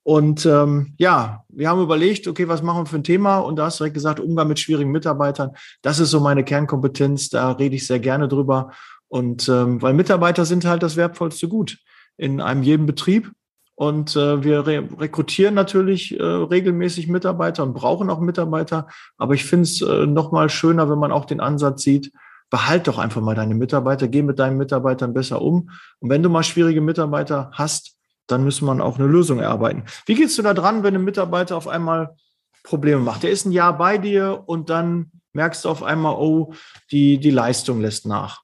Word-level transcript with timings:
Und 0.03 0.47
ähm, 0.47 0.95
ja, 0.99 1.45
wir 1.49 1.69
haben 1.69 1.83
überlegt, 1.83 2.29
okay, 2.29 2.49
was 2.49 2.63
machen 2.63 2.83
wir 2.83 2.87
für 2.87 2.97
ein 2.97 3.05
Thema? 3.05 3.39
Und 3.39 3.57
da 3.57 3.67
hast 3.67 3.81
du 3.81 3.85
direkt 3.85 3.95
gesagt, 3.95 4.21
Umgang 4.21 4.49
mit 4.49 4.61
schwierigen 4.61 4.93
Mitarbeitern. 4.93 5.51
Das 5.83 5.99
ist 5.99 6.11
so 6.11 6.21
meine 6.21 6.45
Kernkompetenz. 6.45 7.29
Da 7.29 7.53
rede 7.53 7.75
ich 7.75 7.87
sehr 7.87 7.99
gerne 7.99 8.29
drüber. 8.29 8.71
Und 9.09 9.49
ähm, 9.49 9.83
weil 9.83 9.95
Mitarbeiter 9.95 10.45
sind 10.45 10.65
halt 10.65 10.83
das 10.83 10.97
wertvollste 10.97 11.49
Gut 11.49 11.79
in 12.17 12.41
einem 12.41 12.63
jeden 12.63 12.87
Betrieb. 12.87 13.33
Und 13.77 14.15
äh, 14.15 14.45
wir 14.45 14.67
re 14.67 14.89
rekrutieren 14.99 15.55
natürlich 15.55 16.19
äh, 16.19 16.23
regelmäßig 16.23 17.09
Mitarbeiter 17.09 17.65
und 17.65 17.75
brauchen 17.75 18.09
auch 18.09 18.21
Mitarbeiter. 18.21 18.87
Aber 19.19 19.35
ich 19.35 19.45
finde 19.45 19.65
es 19.65 19.83
äh, 19.83 20.07
noch 20.07 20.31
mal 20.31 20.49
schöner, 20.49 20.89
wenn 20.89 20.99
man 20.99 21.11
auch 21.11 21.25
den 21.25 21.41
Ansatz 21.41 21.83
sieht, 21.83 22.13
behalt 22.51 22.87
doch 22.87 22.99
einfach 22.99 23.21
mal 23.21 23.35
deine 23.35 23.57
Mitarbeiter, 23.57 24.07
geh 24.07 24.23
mit 24.23 24.39
deinen 24.39 24.59
Mitarbeitern 24.59 25.13
besser 25.13 25.43
um. 25.43 25.71
Und 25.99 26.11
wenn 26.11 26.23
du 26.23 26.29
mal 26.29 26.45
schwierige 26.45 26.81
Mitarbeiter 26.81 27.51
hast, 27.53 27.97
dann 28.29 28.45
müssen 28.45 28.67
wir 28.67 28.85
auch 28.85 28.99
eine 28.99 29.09
Lösung 29.09 29.41
erarbeiten. 29.41 29.85
Wie 30.07 30.15
gehst 30.15 30.39
du 30.39 30.43
da 30.43 30.55
dran, 30.55 30.83
wenn 30.85 30.95
ein 30.95 31.05
Mitarbeiter 31.05 31.57
auf 31.57 31.67
einmal 31.67 32.15
Probleme 32.63 33.01
macht? 33.01 33.25
Der 33.25 33.31
ist 33.31 33.45
ein 33.45 33.53
Jahr 33.53 33.77
bei 33.77 33.99
dir 33.99 34.45
und 34.47 34.71
dann 34.71 35.11
merkst 35.33 35.65
du 35.65 35.69
auf 35.69 35.83
einmal, 35.83 36.15
oh, 36.15 36.55
die, 36.93 37.19
die 37.19 37.31
Leistung 37.31 37.81
lässt 37.81 38.07
nach. 38.07 38.44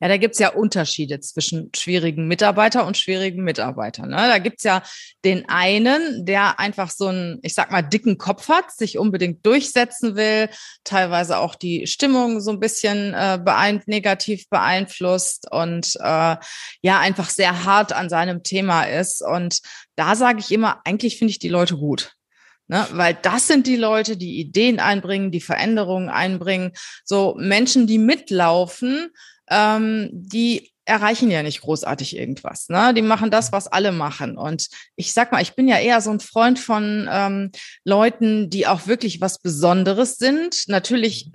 Ja, 0.00 0.08
da 0.08 0.16
gibt's 0.16 0.38
ja 0.38 0.48
Unterschiede 0.48 1.20
zwischen 1.20 1.70
schwierigen 1.76 2.26
Mitarbeiter 2.26 2.86
und 2.86 2.96
schwierigen 2.96 3.44
Mitarbeitern. 3.44 4.08
Ne? 4.08 4.16
Da 4.16 4.38
gibt's 4.38 4.64
ja 4.64 4.82
den 5.26 5.46
einen, 5.50 6.24
der 6.24 6.58
einfach 6.58 6.90
so 6.90 7.08
einen, 7.08 7.38
ich 7.42 7.54
sag 7.54 7.70
mal, 7.70 7.82
dicken 7.82 8.16
Kopf 8.16 8.48
hat, 8.48 8.72
sich 8.72 8.96
unbedingt 8.96 9.44
durchsetzen 9.44 10.16
will, 10.16 10.48
teilweise 10.84 11.36
auch 11.36 11.54
die 11.54 11.86
Stimmung 11.86 12.40
so 12.40 12.50
ein 12.50 12.60
bisschen 12.60 13.12
äh, 13.12 13.38
beein 13.44 13.82
negativ 13.84 14.48
beeinflusst 14.48 15.50
und 15.50 15.96
äh, 15.96 16.36
ja, 16.80 16.98
einfach 16.98 17.28
sehr 17.28 17.64
hart 17.64 17.92
an 17.92 18.08
seinem 18.08 18.42
Thema 18.42 18.84
ist. 18.84 19.22
Und 19.22 19.60
da 19.96 20.16
sage 20.16 20.40
ich 20.40 20.50
immer, 20.50 20.80
eigentlich 20.84 21.18
finde 21.18 21.32
ich 21.32 21.38
die 21.38 21.48
Leute 21.48 21.76
gut. 21.76 22.12
Ne, 22.68 22.86
weil 22.92 23.18
das 23.20 23.48
sind 23.48 23.66
die 23.66 23.74
Leute, 23.74 24.16
die 24.16 24.38
Ideen 24.38 24.78
einbringen, 24.78 25.32
die 25.32 25.40
Veränderungen 25.40 26.08
einbringen. 26.08 26.70
So 27.04 27.34
Menschen, 27.36 27.88
die 27.88 27.98
mitlaufen, 27.98 29.10
ähm, 29.50 30.08
die 30.12 30.72
erreichen 30.84 31.30
ja 31.30 31.42
nicht 31.42 31.60
großartig 31.60 32.16
irgendwas. 32.16 32.68
Ne? 32.68 32.92
Die 32.94 33.02
machen 33.02 33.30
das, 33.30 33.52
was 33.52 33.68
alle 33.68 33.92
machen. 33.92 34.36
Und 34.36 34.68
ich 34.96 35.12
sag 35.12 35.30
mal, 35.30 35.42
ich 35.42 35.54
bin 35.54 35.68
ja 35.68 35.78
eher 35.78 36.00
so 36.00 36.10
ein 36.10 36.20
Freund 36.20 36.58
von 36.58 37.08
ähm, 37.10 37.52
Leuten, 37.84 38.50
die 38.50 38.66
auch 38.66 38.86
wirklich 38.86 39.20
was 39.20 39.38
Besonderes 39.38 40.16
sind. 40.16 40.64
Natürlich 40.68 41.30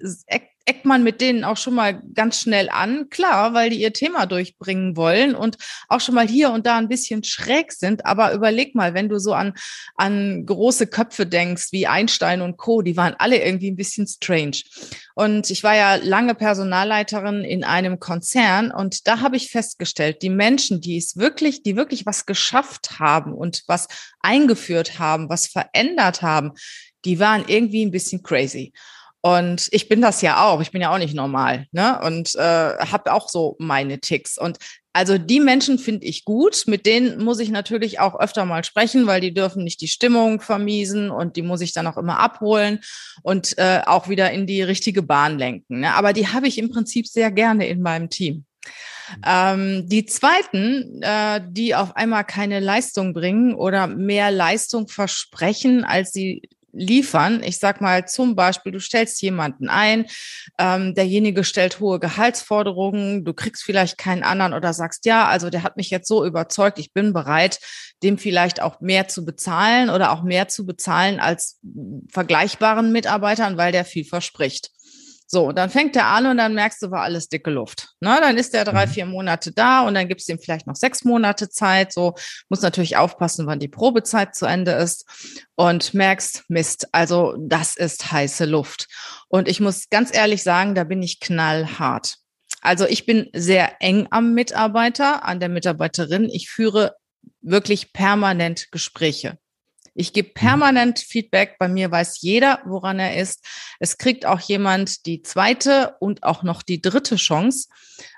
eckt 0.66 0.86
man 0.86 1.04
mit 1.04 1.22
denen 1.22 1.44
auch 1.44 1.58
schon 1.58 1.76
mal 1.76 2.02
ganz 2.14 2.40
schnell 2.40 2.70
an, 2.70 3.10
klar, 3.10 3.54
weil 3.54 3.70
die 3.70 3.82
ihr 3.82 3.94
Thema 3.94 4.26
durchbringen 4.26 4.98
wollen 4.98 5.36
und 5.36 5.58
auch 5.88 6.02
schon 6.02 6.16
mal 6.16 6.28
hier 6.28 6.50
und 6.52 6.66
da 6.66 6.78
ein 6.78 6.88
bisschen 6.88 7.24
schräg 7.24 7.72
sind. 7.72 8.06
Aber 8.06 8.34
überleg 8.34 8.74
mal, 8.74 8.96
wenn 8.96 9.08
du 9.08 9.20
so 9.20 9.34
an, 9.34 9.54
an 9.96 10.46
große 10.46 10.88
Köpfe 10.88 11.28
denkst, 11.28 11.68
wie 11.72 11.86
Einstein 11.86 12.42
und 12.42 12.58
Co., 12.58 12.82
die 12.82 12.98
waren 12.98 13.16
alle 13.20 13.44
irgendwie 13.44 13.70
ein 13.70 13.76
bisschen 13.76 14.08
strange. 14.08 14.62
Und 15.14 15.52
ich 15.52 15.64
war 15.64 15.76
ja 15.76 15.96
lange 15.96 16.34
Personalleiterin 16.34 17.44
in 17.44 17.64
einem 17.64 18.00
Konzern 18.00 18.72
und 18.72 19.08
da 19.08 19.22
habe 19.22 19.38
ich 19.38 19.52
festgestellt, 19.52 20.24
die 20.24 20.30
Menschen, 20.30 20.82
die 20.82 20.98
es 20.98 21.16
wirklich, 21.16 21.62
die 21.62 21.76
wirklich 21.76 22.06
was 22.06 22.26
geschafft 22.26 23.00
haben 23.00 23.34
und 23.34 23.64
was 23.68 23.88
eingeführt 24.20 24.98
haben, 24.98 25.30
was 25.30 25.48
verändert 25.48 26.22
haben, 26.22 26.54
die 27.06 27.20
waren 27.20 27.46
irgendwie 27.48 27.86
ein 27.86 27.92
bisschen 27.92 28.24
crazy. 28.24 28.74
Und 29.26 29.70
ich 29.72 29.90
bin 29.90 30.02
das 30.02 30.22
ja 30.22 30.46
auch. 30.46 30.62
Ich 30.62 30.70
bin 30.70 30.82
ja 30.82 30.94
auch 30.94 31.00
nicht 31.00 31.16
normal. 31.16 31.66
Ne? 31.72 32.00
Und 32.04 32.36
äh, 32.36 32.40
habe 32.78 33.12
auch 33.12 33.28
so 33.28 33.56
meine 33.58 34.00
Ticks. 34.00 34.38
Und 34.38 34.60
also 34.94 35.18
die 35.18 35.40
Menschen 35.40 35.80
finde 35.80 36.06
ich 36.06 36.26
gut. 36.26 36.66
Mit 36.68 36.86
denen 36.86 37.24
muss 37.24 37.40
ich 37.40 37.50
natürlich 37.50 38.00
auch 38.00 38.20
öfter 38.20 38.46
mal 38.46 38.64
sprechen, 38.64 39.08
weil 39.08 39.22
die 39.22 39.34
dürfen 39.34 39.64
nicht 39.64 39.82
die 39.82 39.88
Stimmung 39.88 40.42
vermiesen 40.42 41.10
und 41.10 41.38
die 41.38 41.42
muss 41.42 41.62
ich 41.62 41.74
dann 41.74 41.88
auch 41.88 41.98
immer 41.98 42.20
abholen 42.20 42.82
und 43.24 43.58
äh, 43.58 43.82
auch 43.88 44.10
wieder 44.10 44.30
in 44.30 44.46
die 44.46 44.62
richtige 44.62 45.02
Bahn 45.02 45.40
lenken. 45.40 45.80
Ne? 45.80 45.96
Aber 45.96 46.14
die 46.14 46.28
habe 46.28 46.48
ich 46.48 46.60
im 46.60 46.70
Prinzip 46.70 47.08
sehr 47.08 47.32
gerne 47.32 47.66
in 47.68 47.82
meinem 47.82 48.12
Team. 48.12 48.46
Ähm, 49.26 49.88
die 49.88 50.06
zweiten, 50.06 51.02
äh, 51.02 51.42
die 51.50 51.74
auf 51.74 51.96
einmal 51.96 52.26
keine 52.26 52.60
Leistung 52.60 53.14
bringen 53.14 53.56
oder 53.56 53.88
mehr 53.88 54.30
Leistung 54.30 54.88
versprechen, 54.88 55.84
als 55.84 56.12
sie 56.12 56.44
liefern. 56.76 57.42
Ich 57.44 57.58
sag 57.58 57.82
mal 57.82 58.08
zum 58.08 58.36
Beispiel, 58.36 58.72
du 58.72 58.80
stellst 58.80 59.22
jemanden 59.22 59.70
ein, 59.70 60.06
ähm, 60.60 60.94
derjenige 60.94 61.44
stellt 61.44 61.80
hohe 61.80 62.00
Gehaltsforderungen, 62.00 63.24
du 63.24 63.34
kriegst 63.34 63.64
vielleicht 63.64 63.98
keinen 63.98 64.24
anderen 64.24 64.54
oder 64.54 64.74
sagst, 64.74 65.06
ja, 65.06 65.28
also 65.28 65.50
der 65.50 65.64
hat 65.64 65.78
mich 65.78 65.90
jetzt 65.90 66.08
so 66.08 66.26
überzeugt, 66.26 66.78
ich 66.80 66.94
bin 66.94 67.14
bereit, 67.14 67.60
dem 68.04 68.18
vielleicht 68.18 68.62
auch 68.62 68.82
mehr 68.82 69.08
zu 69.08 69.26
bezahlen 69.26 69.90
oder 69.90 70.12
auch 70.12 70.24
mehr 70.24 70.48
zu 70.48 70.66
bezahlen 70.66 71.20
als 71.20 71.60
vergleichbaren 72.12 72.92
Mitarbeitern, 72.92 73.58
weil 73.58 73.72
der 73.72 73.86
viel 73.86 74.06
verspricht. 74.06 74.75
So, 75.28 75.48
und 75.48 75.58
dann 75.58 75.70
fängt 75.70 75.96
er 75.96 76.06
an 76.06 76.28
und 76.28 76.38
dann 76.38 76.54
merkst 76.54 76.84
du, 76.84 76.92
war 76.92 77.02
alles 77.02 77.30
dicke 77.30 77.50
Luft. 77.50 77.90
Ne? 78.00 78.18
Dann 78.22 78.38
ist 78.38 78.54
er 78.54 78.64
drei, 78.64 78.86
mhm. 78.86 78.92
vier 78.92 79.06
Monate 79.06 79.52
da 79.52 79.82
und 79.82 79.96
dann 79.96 80.08
gibst 80.08 80.28
du 80.28 80.34
ihm 80.34 80.40
vielleicht 80.40 80.68
noch 80.68 80.76
sechs 80.76 81.04
Monate 81.04 81.50
Zeit. 81.50 81.92
So, 81.92 82.14
muss 82.50 82.62
natürlich 82.62 82.98
aufpassen, 82.98 83.48
wann 83.48 83.60
die 83.60 83.68
Probezeit 83.68 84.36
zu 84.36 84.46
Ende 84.46 84.72
ist 84.74 85.06
und 85.56 85.94
merkst, 85.94 86.44
Mist, 86.48 86.88
also 86.92 87.36
das 87.40 87.76
ist 87.76 88.12
heiße 88.12 88.46
Luft. 88.46 88.88
Und 89.28 89.48
ich 89.48 89.60
muss 89.60 89.90
ganz 89.90 90.16
ehrlich 90.16 90.44
sagen, 90.44 90.76
da 90.76 90.84
bin 90.84 91.02
ich 91.02 91.20
knallhart. 91.20 92.18
Also 92.62 92.86
ich 92.86 93.06
bin 93.06 93.30
sehr 93.34 93.82
eng 93.82 94.08
am 94.12 94.34
Mitarbeiter, 94.34 95.24
an 95.26 95.40
der 95.40 95.50
Mitarbeiterin. 95.50 96.30
Ich 96.30 96.50
führe 96.50 96.96
wirklich 97.42 97.94
permanent 97.94 98.72
Gespräche. 98.72 99.38
Ich 99.96 100.14
gebe 100.14 100.30
mhm. 100.30 100.34
permanent 100.34 101.00
Feedback. 101.00 101.58
Bei 101.58 101.68
mir 101.68 101.90
weiß 101.90 102.22
jeder, 102.22 102.60
woran 102.66 103.00
er 103.00 103.20
ist. 103.20 103.44
Es 103.80 103.98
kriegt 103.98 104.26
auch 104.26 104.40
jemand 104.42 105.06
die 105.08 105.24
zweite 105.24 105.96
und 106.00 106.24
auch 106.24 106.44
noch 106.44 106.62
die 106.62 106.82
dritte 106.82 107.16
Chance. 107.16 107.70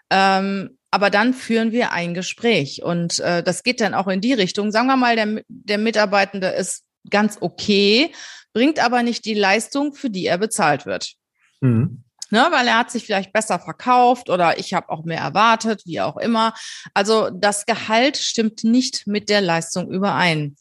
Ähm, 0.10 0.78
aber 0.90 1.10
dann 1.10 1.34
führen 1.34 1.72
wir 1.72 1.92
ein 1.92 2.14
Gespräch. 2.14 2.84
Und 2.84 3.20
äh, 3.20 3.44
das 3.44 3.64
geht 3.64 3.80
dann 3.80 3.94
auch 3.94 4.08
in 4.08 4.22
die 4.22 4.34
Richtung. 4.34 4.72
Sagen 4.72 4.88
wir 4.88 4.98
mal, 4.98 5.16
der, 5.16 5.44
der 5.48 5.78
Mitarbeitende 5.78 6.48
ist 6.48 6.84
ganz 7.10 7.38
okay, 7.40 8.12
bringt 8.54 8.80
aber 8.84 9.04
nicht 9.04 9.26
die 9.26 9.34
Leistung, 9.34 9.94
für 9.94 10.10
die 10.10 10.26
er 10.26 10.38
bezahlt 10.38 10.86
wird. 10.86 11.14
Mhm. 11.62 12.04
Ne, 12.30 12.46
weil 12.52 12.68
er 12.68 12.80
hat 12.80 12.92
sich 12.92 13.06
vielleicht 13.06 13.32
besser 13.32 13.58
verkauft 13.58 14.30
oder 14.30 14.60
ich 14.60 14.74
habe 14.74 14.90
auch 14.90 15.06
mehr 15.06 15.22
erwartet, 15.22 15.84
wie 15.86 16.02
auch 16.02 16.18
immer. 16.18 16.54
Also 16.94 17.30
das 17.30 17.66
Gehalt 17.66 18.18
stimmt 18.18 18.66
nicht 18.66 19.08
mit 19.08 19.30
der 19.30 19.40
Leistung 19.40 19.90
überein 19.90 20.58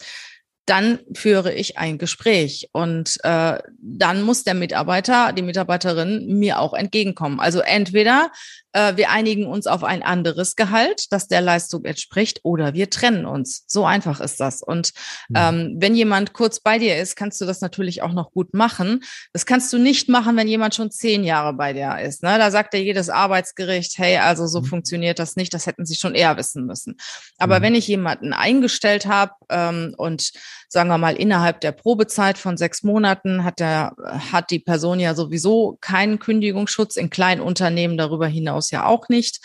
dann 0.66 0.98
führe 1.14 1.52
ich 1.52 1.78
ein 1.78 1.96
Gespräch 1.96 2.68
und 2.72 3.18
äh, 3.22 3.58
dann 3.80 4.22
muss 4.22 4.42
der 4.42 4.54
Mitarbeiter, 4.54 5.32
die 5.32 5.42
Mitarbeiterin 5.42 6.26
mir 6.38 6.58
auch 6.58 6.74
entgegenkommen. 6.74 7.38
Also 7.38 7.60
entweder 7.60 8.32
äh, 8.76 8.96
wir 8.96 9.10
einigen 9.10 9.46
uns 9.46 9.66
auf 9.66 9.84
ein 9.84 10.02
anderes 10.02 10.54
Gehalt, 10.54 11.10
das 11.10 11.28
der 11.28 11.40
Leistung 11.40 11.84
entspricht, 11.84 12.40
oder 12.42 12.74
wir 12.74 12.90
trennen 12.90 13.24
uns. 13.24 13.64
So 13.66 13.86
einfach 13.86 14.20
ist 14.20 14.38
das. 14.38 14.62
Und 14.62 14.92
mhm. 15.28 15.36
ähm, 15.36 15.76
wenn 15.78 15.94
jemand 15.94 16.34
kurz 16.34 16.60
bei 16.60 16.78
dir 16.78 16.98
ist, 16.98 17.16
kannst 17.16 17.40
du 17.40 17.46
das 17.46 17.62
natürlich 17.62 18.02
auch 18.02 18.12
noch 18.12 18.32
gut 18.32 18.52
machen. 18.52 19.02
Das 19.32 19.46
kannst 19.46 19.72
du 19.72 19.78
nicht 19.78 20.10
machen, 20.10 20.36
wenn 20.36 20.46
jemand 20.46 20.74
schon 20.74 20.90
zehn 20.90 21.24
Jahre 21.24 21.54
bei 21.54 21.72
dir 21.72 21.98
ist. 22.00 22.22
Ne? 22.22 22.36
Da 22.38 22.50
sagt 22.50 22.74
ja 22.74 22.80
jedes 22.80 23.08
Arbeitsgericht, 23.08 23.96
hey, 23.96 24.18
also 24.18 24.46
so 24.46 24.60
mhm. 24.60 24.66
funktioniert 24.66 25.18
das 25.18 25.36
nicht, 25.36 25.54
das 25.54 25.66
hätten 25.66 25.86
sie 25.86 25.94
schon 25.96 26.14
eher 26.14 26.36
wissen 26.36 26.66
müssen. 26.66 26.96
Aber 27.38 27.60
mhm. 27.60 27.62
wenn 27.62 27.74
ich 27.76 27.88
jemanden 27.88 28.34
eingestellt 28.34 29.06
habe 29.06 29.32
ähm, 29.48 29.94
und 29.96 30.32
sagen 30.68 30.88
wir 30.88 30.98
mal, 30.98 31.16
innerhalb 31.16 31.60
der 31.60 31.72
Probezeit 31.72 32.38
von 32.38 32.56
sechs 32.56 32.82
Monaten 32.82 33.44
hat 33.44 33.60
der, 33.60 33.94
hat 34.32 34.50
die 34.50 34.58
Person 34.58 35.00
ja 35.00 35.14
sowieso 35.14 35.78
keinen 35.80 36.18
Kündigungsschutz, 36.18 36.96
in 36.96 37.10
kleinen 37.10 37.40
Unternehmen 37.40 37.96
darüber 37.96 38.26
hinaus 38.26 38.70
ja 38.70 38.86
auch 38.86 39.08
nicht. 39.08 39.40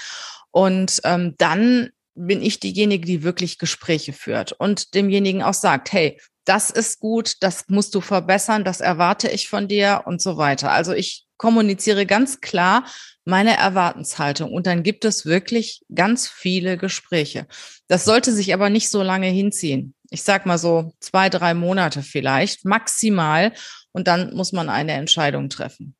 Und 0.51 1.01
ähm, 1.03 1.35
dann 1.37 1.89
bin 2.15 2.41
ich 2.41 2.59
diejenige, 2.59 3.05
die 3.05 3.23
wirklich 3.23 3.57
Gespräche 3.57 4.13
führt 4.13 4.51
und 4.51 4.93
demjenigen 4.93 5.43
auch 5.43 5.53
sagt, 5.53 5.93
hey, 5.93 6.19
das 6.45 6.69
ist 6.69 6.99
gut, 6.99 7.35
das 7.41 7.65
musst 7.67 7.93
du 7.95 8.01
verbessern, 8.01 8.63
das 8.63 8.81
erwarte 8.81 9.29
ich 9.29 9.47
von 9.47 9.67
dir 9.67 10.03
und 10.05 10.21
so 10.21 10.37
weiter. 10.37 10.71
Also 10.71 10.91
ich 10.93 11.25
kommuniziere 11.37 12.05
ganz 12.05 12.41
klar 12.41 12.85
meine 13.25 13.57
Erwartenshaltung 13.57 14.51
und 14.51 14.67
dann 14.67 14.83
gibt 14.83 15.05
es 15.05 15.25
wirklich 15.25 15.81
ganz 15.93 16.27
viele 16.27 16.77
Gespräche. 16.77 17.47
Das 17.87 18.05
sollte 18.05 18.31
sich 18.31 18.53
aber 18.53 18.69
nicht 18.69 18.89
so 18.89 19.03
lange 19.03 19.27
hinziehen 19.27 19.93
ich 20.11 20.23
sag 20.23 20.45
mal 20.45 20.57
so 20.57 20.93
zwei, 20.99 21.29
drei 21.29 21.53
Monate 21.55 22.03
vielleicht, 22.03 22.65
maximal. 22.65 23.53
Und 23.91 24.07
dann 24.07 24.35
muss 24.35 24.51
man 24.51 24.69
eine 24.69 24.91
Entscheidung 24.91 25.49
treffen. 25.49 25.95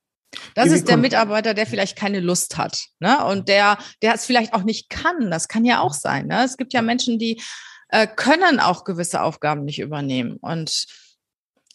Das 0.56 0.72
ist 0.72 0.88
der 0.88 0.98
Mitarbeiter, 0.98 1.54
der 1.54 1.66
vielleicht 1.66 1.98
keine 1.98 2.20
Lust 2.20 2.58
hat, 2.58 2.86
ne? 3.00 3.26
Und 3.26 3.50
der, 3.50 3.78
der 4.02 4.14
es 4.14 4.26
vielleicht 4.26 4.54
auch 4.54 4.64
nicht 4.64 4.90
kann. 4.90 5.30
Das 5.30 5.48
kann 5.48 5.66
ja 5.66 5.82
auch 5.82 5.94
sein. 5.94 6.28
Ne? 6.28 6.44
Es 6.46 6.56
gibt 6.56 6.72
ja 6.72 6.82
Menschen, 6.82 7.20
die 7.20 7.42
äh, 7.90 8.08
können 8.08 8.60
auch 8.60 8.86
gewisse 8.86 9.22
Aufgaben 9.22 9.66
nicht 9.66 9.80
übernehmen. 9.80 10.38
Und 10.38 10.86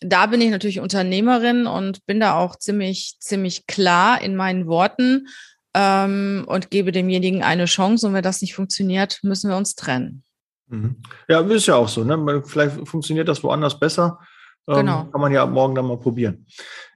da 0.01 0.27
bin 0.27 0.41
ich 0.41 0.51
natürlich 0.51 0.81
Unternehmerin 0.81 1.67
und 1.67 2.05
bin 2.07 2.21
da 2.21 2.39
auch 2.39 2.57
ziemlich, 2.57 3.17
ziemlich 3.21 3.67
klar 3.67 4.21
in 4.23 4.37
meinen 4.37 4.67
Worten 4.67 5.27
ähm, 5.75 6.45
und 6.47 6.71
gebe 6.71 6.93
demjenigen 6.93 7.43
eine 7.43 7.67
Chance. 7.67 8.07
Und 8.07 8.15
wenn 8.15 8.23
das 8.23 8.41
nicht 8.41 8.55
funktioniert, 8.55 9.21
müssen 9.23 9.51
wir 9.51 9.57
uns 9.57 9.75
trennen. 9.75 10.23
Mhm. 10.69 10.97
Ja, 11.29 11.41
ist 11.41 11.67
ja 11.67 11.77
auch 11.77 11.89
so. 11.89 12.05
Ne? 12.05 12.43
Vielleicht 12.45 12.89
funktioniert 12.89 13.29
das 13.29 13.43
woanders 13.43 13.79
besser. 13.79 14.19
Ähm, 14.69 14.79
genau. 14.79 15.05
Kann 15.05 15.21
man 15.21 15.33
ja 15.33 15.47
morgen 15.47 15.75
dann 15.75 15.87
mal 15.87 15.99
probieren. 15.99 16.47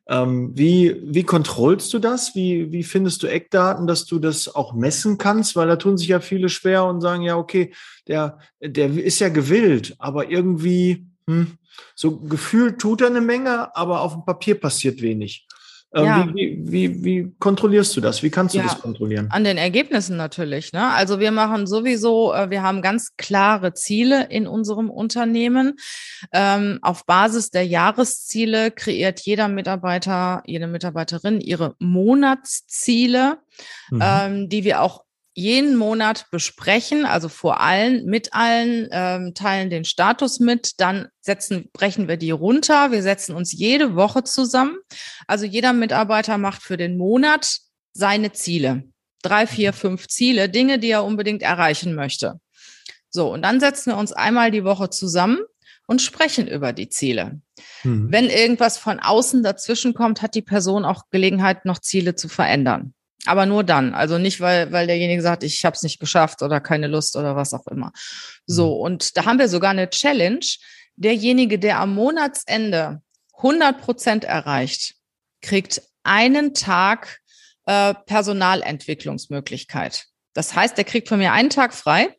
Ähm, 0.08 0.50
wie, 0.56 1.00
wie 1.04 1.22
kontrollst 1.22 1.92
du 1.94 2.00
das? 2.00 2.34
Wie, 2.34 2.72
wie 2.72 2.82
findest 2.82 3.22
du 3.22 3.28
Eckdaten, 3.28 3.86
dass 3.86 4.06
du 4.06 4.18
das 4.18 4.52
auch 4.52 4.74
messen 4.74 5.18
kannst? 5.18 5.54
Weil 5.54 5.68
da 5.68 5.76
tun 5.76 5.96
sich 5.96 6.08
ja 6.08 6.18
viele 6.18 6.48
schwer 6.48 6.84
und 6.84 7.00
sagen, 7.00 7.22
ja, 7.22 7.36
okay, 7.36 7.72
der, 8.08 8.38
der 8.60 8.90
ist 8.90 9.20
ja 9.20 9.28
gewillt, 9.28 9.94
aber 10.00 10.28
irgendwie, 10.28 11.06
hm, 11.28 11.58
so 11.94 12.18
gefühlt 12.18 12.80
tut 12.80 13.02
er 13.02 13.06
eine 13.06 13.20
Menge, 13.20 13.74
aber 13.76 14.00
auf 14.00 14.14
dem 14.14 14.24
Papier 14.24 14.58
passiert 14.58 15.00
wenig. 15.00 15.46
Ähm, 15.92 16.04
ja. 16.04 16.28
Wie, 16.34 16.58
wie, 16.62 17.04
wie, 17.04 17.32
kontrollierst 17.40 17.96
du 17.96 18.00
das? 18.00 18.22
Wie 18.22 18.30
kannst 18.30 18.54
du 18.54 18.58
ja, 18.58 18.64
das 18.64 18.80
kontrollieren? 18.80 19.28
An 19.30 19.42
den 19.42 19.58
Ergebnissen 19.58 20.16
natürlich. 20.16 20.72
Ne? 20.72 20.86
Also 20.92 21.18
wir 21.18 21.32
machen 21.32 21.66
sowieso, 21.66 22.32
äh, 22.32 22.48
wir 22.48 22.62
haben 22.62 22.80
ganz 22.80 23.16
klare 23.16 23.74
Ziele 23.74 24.28
in 24.30 24.46
unserem 24.46 24.88
Unternehmen. 24.88 25.78
Ähm, 26.32 26.78
auf 26.82 27.06
Basis 27.06 27.50
der 27.50 27.66
Jahresziele 27.66 28.70
kreiert 28.70 29.20
jeder 29.20 29.48
Mitarbeiter, 29.48 30.42
jede 30.46 30.68
Mitarbeiterin 30.68 31.40
ihre 31.40 31.74
Monatsziele, 31.80 33.38
mhm. 33.90 34.00
ähm, 34.02 34.48
die 34.48 34.62
wir 34.62 34.82
auch 34.82 35.02
jeden 35.34 35.76
Monat 35.76 36.26
besprechen, 36.30 37.04
also 37.04 37.28
vor 37.28 37.60
allen, 37.60 38.04
mit 38.04 38.34
allen, 38.34 38.88
ähm, 38.90 39.32
teilen 39.34 39.70
den 39.70 39.84
Status 39.84 40.40
mit, 40.40 40.80
dann 40.80 41.08
setzen, 41.20 41.70
brechen 41.72 42.08
wir 42.08 42.16
die 42.16 42.32
runter. 42.32 42.90
Wir 42.90 43.02
setzen 43.02 43.34
uns 43.34 43.52
jede 43.52 43.94
Woche 43.94 44.24
zusammen. 44.24 44.76
Also 45.26 45.46
jeder 45.46 45.72
Mitarbeiter 45.72 46.36
macht 46.36 46.62
für 46.62 46.76
den 46.76 46.96
Monat 46.96 47.58
seine 47.92 48.32
Ziele. 48.32 48.84
Drei, 49.22 49.46
vier, 49.46 49.72
fünf 49.72 50.08
Ziele, 50.08 50.48
Dinge, 50.48 50.78
die 50.78 50.90
er 50.90 51.04
unbedingt 51.04 51.42
erreichen 51.42 51.94
möchte. 51.94 52.40
So, 53.08 53.32
und 53.32 53.42
dann 53.42 53.60
setzen 53.60 53.92
wir 53.92 53.98
uns 53.98 54.12
einmal 54.12 54.50
die 54.50 54.64
Woche 54.64 54.90
zusammen 54.90 55.38
und 55.86 56.00
sprechen 56.00 56.46
über 56.46 56.72
die 56.72 56.88
Ziele. 56.88 57.40
Mhm. 57.82 58.10
Wenn 58.10 58.30
irgendwas 58.30 58.78
von 58.78 59.00
außen 59.00 59.42
dazwischen 59.42 59.94
kommt, 59.94 60.22
hat 60.22 60.34
die 60.34 60.42
Person 60.42 60.84
auch 60.84 61.04
Gelegenheit, 61.10 61.64
noch 61.64 61.80
Ziele 61.80 62.14
zu 62.14 62.28
verändern. 62.28 62.94
Aber 63.26 63.46
nur 63.46 63.64
dann. 63.64 63.94
Also 63.94 64.18
nicht, 64.18 64.40
weil, 64.40 64.72
weil 64.72 64.86
derjenige 64.86 65.22
sagt, 65.22 65.42
ich 65.42 65.64
habe 65.64 65.74
es 65.74 65.82
nicht 65.82 66.00
geschafft 66.00 66.42
oder 66.42 66.60
keine 66.60 66.86
Lust 66.86 67.16
oder 67.16 67.36
was 67.36 67.52
auch 67.52 67.66
immer. 67.66 67.92
So, 68.46 68.76
mhm. 68.76 68.82
und 68.82 69.16
da 69.16 69.26
haben 69.26 69.38
wir 69.38 69.48
sogar 69.48 69.70
eine 69.70 69.90
Challenge. 69.90 70.46
Derjenige, 70.96 71.58
der 71.58 71.80
am 71.80 71.94
Monatsende 71.94 73.02
100 73.36 73.80
Prozent 73.80 74.24
erreicht, 74.24 74.94
kriegt 75.42 75.82
einen 76.02 76.54
Tag 76.54 77.20
äh, 77.66 77.94
Personalentwicklungsmöglichkeit. 78.06 80.06
Das 80.32 80.54
heißt, 80.54 80.76
der 80.76 80.84
kriegt 80.84 81.08
von 81.08 81.18
mir 81.18 81.32
einen 81.32 81.50
Tag 81.50 81.74
frei 81.74 82.16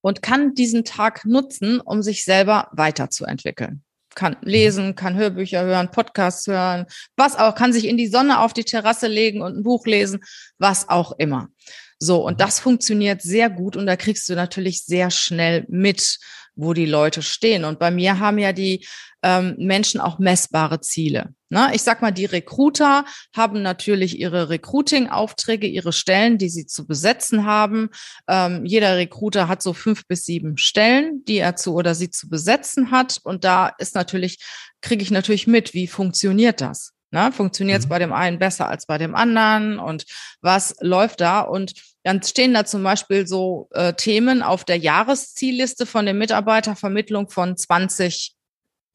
und 0.00 0.22
kann 0.22 0.54
diesen 0.54 0.84
Tag 0.84 1.24
nutzen, 1.24 1.80
um 1.80 2.02
sich 2.02 2.24
selber 2.24 2.68
weiterzuentwickeln 2.72 3.84
kann 4.14 4.36
lesen, 4.42 4.94
kann 4.94 5.16
Hörbücher 5.16 5.62
hören, 5.64 5.90
Podcasts 5.90 6.46
hören, 6.46 6.86
was 7.16 7.36
auch, 7.36 7.54
kann 7.54 7.72
sich 7.72 7.86
in 7.86 7.96
die 7.96 8.08
Sonne 8.08 8.40
auf 8.40 8.52
die 8.52 8.64
Terrasse 8.64 9.06
legen 9.06 9.42
und 9.42 9.56
ein 9.56 9.62
Buch 9.62 9.86
lesen, 9.86 10.20
was 10.58 10.88
auch 10.88 11.12
immer. 11.18 11.48
So, 12.00 12.24
und 12.24 12.40
das 12.40 12.60
funktioniert 12.60 13.22
sehr 13.22 13.50
gut 13.50 13.76
und 13.76 13.86
da 13.86 13.96
kriegst 13.96 14.28
du 14.28 14.34
natürlich 14.34 14.84
sehr 14.84 15.10
schnell 15.10 15.64
mit, 15.68 16.18
wo 16.58 16.74
die 16.74 16.86
Leute 16.86 17.22
stehen. 17.22 17.64
Und 17.64 17.78
bei 17.78 17.90
mir 17.90 18.18
haben 18.18 18.38
ja 18.38 18.52
die 18.52 18.86
ähm, 19.22 19.54
Menschen 19.58 20.00
auch 20.00 20.18
messbare 20.18 20.80
Ziele. 20.80 21.32
Ne? 21.50 21.70
Ich 21.72 21.82
sag 21.82 22.02
mal, 22.02 22.10
die 22.10 22.24
Recruiter 22.24 23.04
haben 23.34 23.62
natürlich 23.62 24.18
ihre 24.18 24.48
Recruiting-Aufträge, 24.50 25.66
ihre 25.66 25.92
Stellen, 25.92 26.36
die 26.36 26.48
sie 26.48 26.66
zu 26.66 26.86
besetzen 26.86 27.46
haben. 27.46 27.90
Ähm, 28.28 28.66
jeder 28.66 28.96
Recruiter 28.96 29.48
hat 29.48 29.62
so 29.62 29.72
fünf 29.72 30.06
bis 30.06 30.24
sieben 30.24 30.58
Stellen, 30.58 31.24
die 31.26 31.38
er 31.38 31.56
zu 31.56 31.74
oder 31.74 31.94
sie 31.94 32.10
zu 32.10 32.28
besetzen 32.28 32.90
hat. 32.90 33.18
Und 33.22 33.44
da 33.44 33.68
ist 33.78 33.94
natürlich, 33.94 34.38
kriege 34.82 35.02
ich 35.02 35.10
natürlich 35.10 35.46
mit, 35.46 35.74
wie 35.74 35.86
funktioniert 35.86 36.60
das? 36.60 36.92
Ne? 37.10 37.32
Funktioniert 37.32 37.80
es 37.80 37.86
mhm. 37.86 37.90
bei 37.90 37.98
dem 37.98 38.12
einen 38.12 38.38
besser 38.38 38.68
als 38.68 38.86
bei 38.86 38.98
dem 38.98 39.14
anderen? 39.14 39.78
Und 39.78 40.04
was 40.40 40.76
läuft 40.80 41.20
da? 41.20 41.40
Und 41.40 41.72
dann 42.04 42.22
stehen 42.22 42.54
da 42.54 42.64
zum 42.64 42.82
Beispiel 42.82 43.26
so 43.26 43.68
äh, 43.72 43.92
Themen 43.94 44.42
auf 44.42 44.64
der 44.64 44.76
Jahreszielliste 44.76 45.86
von 45.86 46.04
der 46.04 46.14
Mitarbeitervermittlung 46.14 47.28
von 47.28 47.56
20 47.56 48.34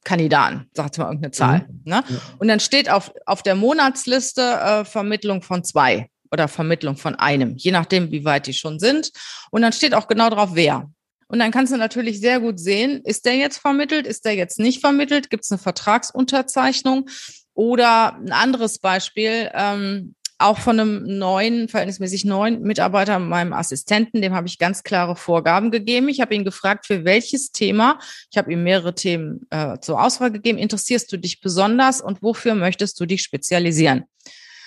Kandidaten, 0.03 0.69
sagt 0.73 0.97
mal 0.97 1.05
irgendeine 1.05 1.31
Zahl. 1.31 1.59
Mhm. 1.59 1.81
Ne? 1.85 2.03
Ja. 2.07 2.17
Und 2.39 2.47
dann 2.47 2.59
steht 2.59 2.89
auf, 2.89 3.13
auf 3.25 3.41
der 3.41 3.55
Monatsliste 3.55 4.41
äh, 4.41 4.85
Vermittlung 4.85 5.41
von 5.41 5.63
zwei 5.63 6.09
oder 6.31 6.47
Vermittlung 6.47 6.97
von 6.97 7.15
einem, 7.15 7.55
je 7.57 7.71
nachdem, 7.71 8.11
wie 8.11 8.25
weit 8.25 8.47
die 8.47 8.53
schon 8.53 8.79
sind. 8.79 9.11
Und 9.51 9.61
dann 9.61 9.71
steht 9.71 9.93
auch 9.93 10.07
genau 10.07 10.29
drauf, 10.29 10.51
wer. 10.53 10.89
Und 11.27 11.39
dann 11.39 11.51
kannst 11.51 11.71
du 11.71 11.77
natürlich 11.77 12.19
sehr 12.19 12.39
gut 12.39 12.59
sehen, 12.59 13.01
ist 13.05 13.25
der 13.25 13.35
jetzt 13.35 13.57
vermittelt, 13.57 14.05
ist 14.05 14.25
der 14.25 14.35
jetzt 14.35 14.59
nicht 14.59 14.81
vermittelt, 14.81 15.29
gibt 15.29 15.45
es 15.45 15.51
eine 15.51 15.57
Vertragsunterzeichnung 15.57 17.07
oder 17.53 18.15
ein 18.15 18.31
anderes 18.31 18.79
Beispiel, 18.79 19.49
ähm, 19.53 20.15
auch 20.39 20.57
von 20.57 20.79
einem 20.79 21.17
neuen, 21.17 21.69
verhältnismäßig 21.69 22.25
neuen 22.25 22.61
Mitarbeiter, 22.61 23.17
meinem 23.19 23.53
Assistenten, 23.53 24.21
dem 24.21 24.33
habe 24.33 24.47
ich 24.47 24.59
ganz 24.59 24.83
klare 24.83 25.15
Vorgaben 25.15 25.71
gegeben. 25.71 26.09
Ich 26.09 26.19
habe 26.19 26.35
ihn 26.35 26.43
gefragt, 26.43 26.85
für 26.85 27.05
welches 27.05 27.51
Thema, 27.51 27.99
ich 28.29 28.37
habe 28.37 28.51
ihm 28.51 28.63
mehrere 28.63 28.93
Themen 28.93 29.47
äh, 29.51 29.79
zur 29.79 30.03
Auswahl 30.03 30.31
gegeben, 30.31 30.57
interessierst 30.57 31.11
du 31.11 31.17
dich 31.17 31.39
besonders 31.39 32.01
und 32.01 32.21
wofür 32.21 32.55
möchtest 32.55 32.99
du 32.99 33.05
dich 33.05 33.21
spezialisieren? 33.21 34.05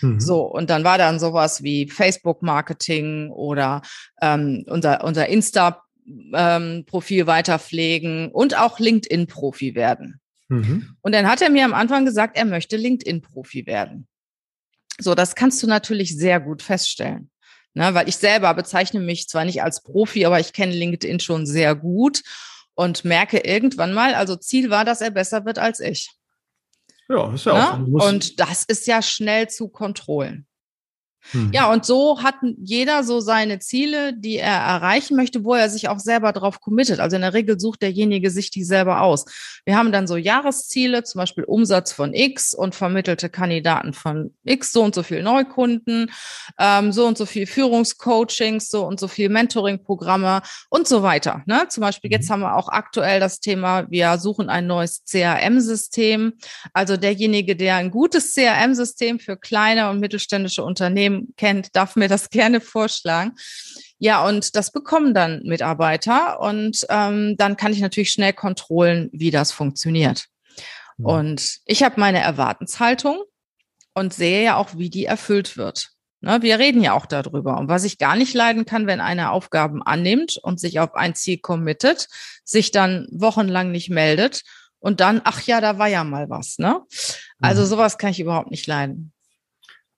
Mhm. 0.00 0.20
So, 0.20 0.42
und 0.42 0.70
dann 0.70 0.84
war 0.84 0.98
dann 0.98 1.18
sowas 1.18 1.62
wie 1.62 1.88
Facebook-Marketing 1.88 3.30
oder 3.30 3.82
ähm, 4.22 4.64
unser, 4.68 5.04
unser 5.04 5.26
Insta-Profil 5.28 7.20
ähm, 7.20 7.26
weiterpflegen 7.26 8.30
und 8.30 8.58
auch 8.58 8.78
LinkedIn-Profi 8.78 9.74
werden. 9.74 10.20
Mhm. 10.48 10.96
Und 11.00 11.12
dann 11.12 11.28
hat 11.28 11.42
er 11.42 11.50
mir 11.50 11.64
am 11.64 11.74
Anfang 11.74 12.04
gesagt, 12.04 12.36
er 12.36 12.44
möchte 12.44 12.76
LinkedIn-Profi 12.76 13.66
werden. 13.66 14.06
So, 14.98 15.14
das 15.14 15.34
kannst 15.34 15.62
du 15.62 15.66
natürlich 15.66 16.16
sehr 16.16 16.40
gut 16.40 16.62
feststellen. 16.62 17.30
Ne, 17.74 17.92
weil 17.92 18.08
ich 18.08 18.16
selber 18.16 18.54
bezeichne 18.54 19.00
mich 19.00 19.28
zwar 19.28 19.44
nicht 19.44 19.62
als 19.62 19.82
Profi, 19.82 20.24
aber 20.24 20.40
ich 20.40 20.54
kenne 20.54 20.72
LinkedIn 20.72 21.20
schon 21.20 21.44
sehr 21.44 21.74
gut 21.74 22.22
und 22.74 23.04
merke 23.04 23.40
irgendwann 23.40 23.92
mal, 23.92 24.14
also 24.14 24.34
Ziel 24.34 24.70
war, 24.70 24.86
dass 24.86 25.02
er 25.02 25.10
besser 25.10 25.44
wird 25.44 25.58
als 25.58 25.80
ich. 25.80 26.10
Ja, 27.10 27.34
ist 27.34 27.44
ja 27.44 27.76
ne? 27.76 27.98
auch. 27.98 28.08
Und 28.08 28.40
das 28.40 28.64
ist 28.64 28.86
ja 28.86 29.02
schnell 29.02 29.50
zu 29.50 29.68
kontrollen. 29.68 30.46
Mhm. 31.32 31.50
Ja, 31.52 31.72
und 31.72 31.84
so 31.84 32.22
hat 32.22 32.36
jeder 32.58 33.04
so 33.04 33.20
seine 33.20 33.58
Ziele, 33.58 34.12
die 34.14 34.36
er 34.36 34.56
erreichen 34.56 35.16
möchte, 35.16 35.44
wo 35.44 35.54
er 35.54 35.68
sich 35.68 35.88
auch 35.88 35.98
selber 35.98 36.32
drauf 36.32 36.60
committet. 36.60 37.00
Also 37.00 37.16
in 37.16 37.22
der 37.22 37.34
Regel 37.34 37.58
sucht 37.58 37.82
derjenige 37.82 38.30
sich 38.30 38.50
die 38.50 38.64
selber 38.64 39.00
aus. 39.00 39.24
Wir 39.64 39.76
haben 39.76 39.92
dann 39.92 40.06
so 40.06 40.16
Jahresziele, 40.16 41.04
zum 41.04 41.20
Beispiel 41.20 41.44
Umsatz 41.44 41.92
von 41.92 42.14
X 42.14 42.54
und 42.54 42.74
vermittelte 42.74 43.28
Kandidaten 43.28 43.92
von 43.92 44.32
X, 44.44 44.72
so 44.72 44.82
und 44.82 44.94
so 44.94 45.02
viel 45.02 45.22
Neukunden, 45.22 46.10
ähm, 46.58 46.92
so 46.92 47.06
und 47.06 47.18
so 47.18 47.26
viel 47.26 47.46
Führungscoachings, 47.46 48.68
so 48.68 48.86
und 48.86 49.00
so 49.00 49.08
viel 49.08 49.28
Mentoring-Programme 49.28 50.42
und 50.70 50.86
so 50.86 51.02
weiter. 51.02 51.42
Ne? 51.46 51.66
Zum 51.68 51.80
Beispiel 51.80 52.10
jetzt 52.10 52.28
mhm. 52.28 52.34
haben 52.34 52.40
wir 52.40 52.56
auch 52.56 52.68
aktuell 52.68 53.20
das 53.20 53.40
Thema, 53.40 53.90
wir 53.90 54.18
suchen 54.18 54.48
ein 54.48 54.66
neues 54.66 55.02
CRM-System. 55.04 56.34
Also 56.72 56.96
derjenige, 56.96 57.56
der 57.56 57.76
ein 57.76 57.90
gutes 57.90 58.34
CRM-System 58.34 59.18
für 59.18 59.36
kleine 59.36 59.90
und 59.90 60.00
mittelständische 60.00 60.62
Unternehmen 60.62 61.15
kennt, 61.36 61.74
darf 61.74 61.96
mir 61.96 62.08
das 62.08 62.30
gerne 62.30 62.60
vorschlagen. 62.60 63.32
Ja, 63.98 64.26
und 64.26 64.56
das 64.56 64.72
bekommen 64.72 65.14
dann 65.14 65.42
Mitarbeiter 65.44 66.40
und 66.40 66.86
ähm, 66.90 67.36
dann 67.38 67.56
kann 67.56 67.72
ich 67.72 67.80
natürlich 67.80 68.10
schnell 68.10 68.34
kontrollen, 68.34 69.08
wie 69.12 69.30
das 69.30 69.52
funktioniert. 69.52 70.26
Mhm. 70.98 71.06
Und 71.06 71.58
ich 71.64 71.82
habe 71.82 71.98
meine 71.98 72.20
Erwartenshaltung 72.20 73.22
und 73.94 74.12
sehe 74.12 74.44
ja 74.44 74.56
auch, 74.56 74.76
wie 74.76 74.90
die 74.90 75.06
erfüllt 75.06 75.56
wird. 75.56 75.90
Ne, 76.20 76.40
wir 76.42 76.58
reden 76.58 76.82
ja 76.82 76.94
auch 76.94 77.06
darüber. 77.06 77.58
Und 77.58 77.68
was 77.68 77.84
ich 77.84 77.98
gar 77.98 78.16
nicht 78.16 78.34
leiden 78.34 78.64
kann, 78.64 78.86
wenn 78.86 79.00
einer 79.00 79.32
Aufgaben 79.32 79.82
annimmt 79.82 80.38
und 80.42 80.58
sich 80.58 80.80
auf 80.80 80.94
ein 80.94 81.14
Ziel 81.14 81.38
committet, 81.38 82.08
sich 82.42 82.70
dann 82.70 83.06
wochenlang 83.12 83.70
nicht 83.70 83.90
meldet 83.90 84.42
und 84.78 85.00
dann, 85.00 85.20
ach 85.24 85.42
ja, 85.42 85.60
da 85.60 85.78
war 85.78 85.88
ja 85.88 86.04
mal 86.04 86.30
was. 86.30 86.58
Ne? 86.58 86.80
Also 87.40 87.62
mhm. 87.62 87.66
sowas 87.66 87.98
kann 87.98 88.10
ich 88.10 88.20
überhaupt 88.20 88.50
nicht 88.50 88.66
leiden. 88.66 89.12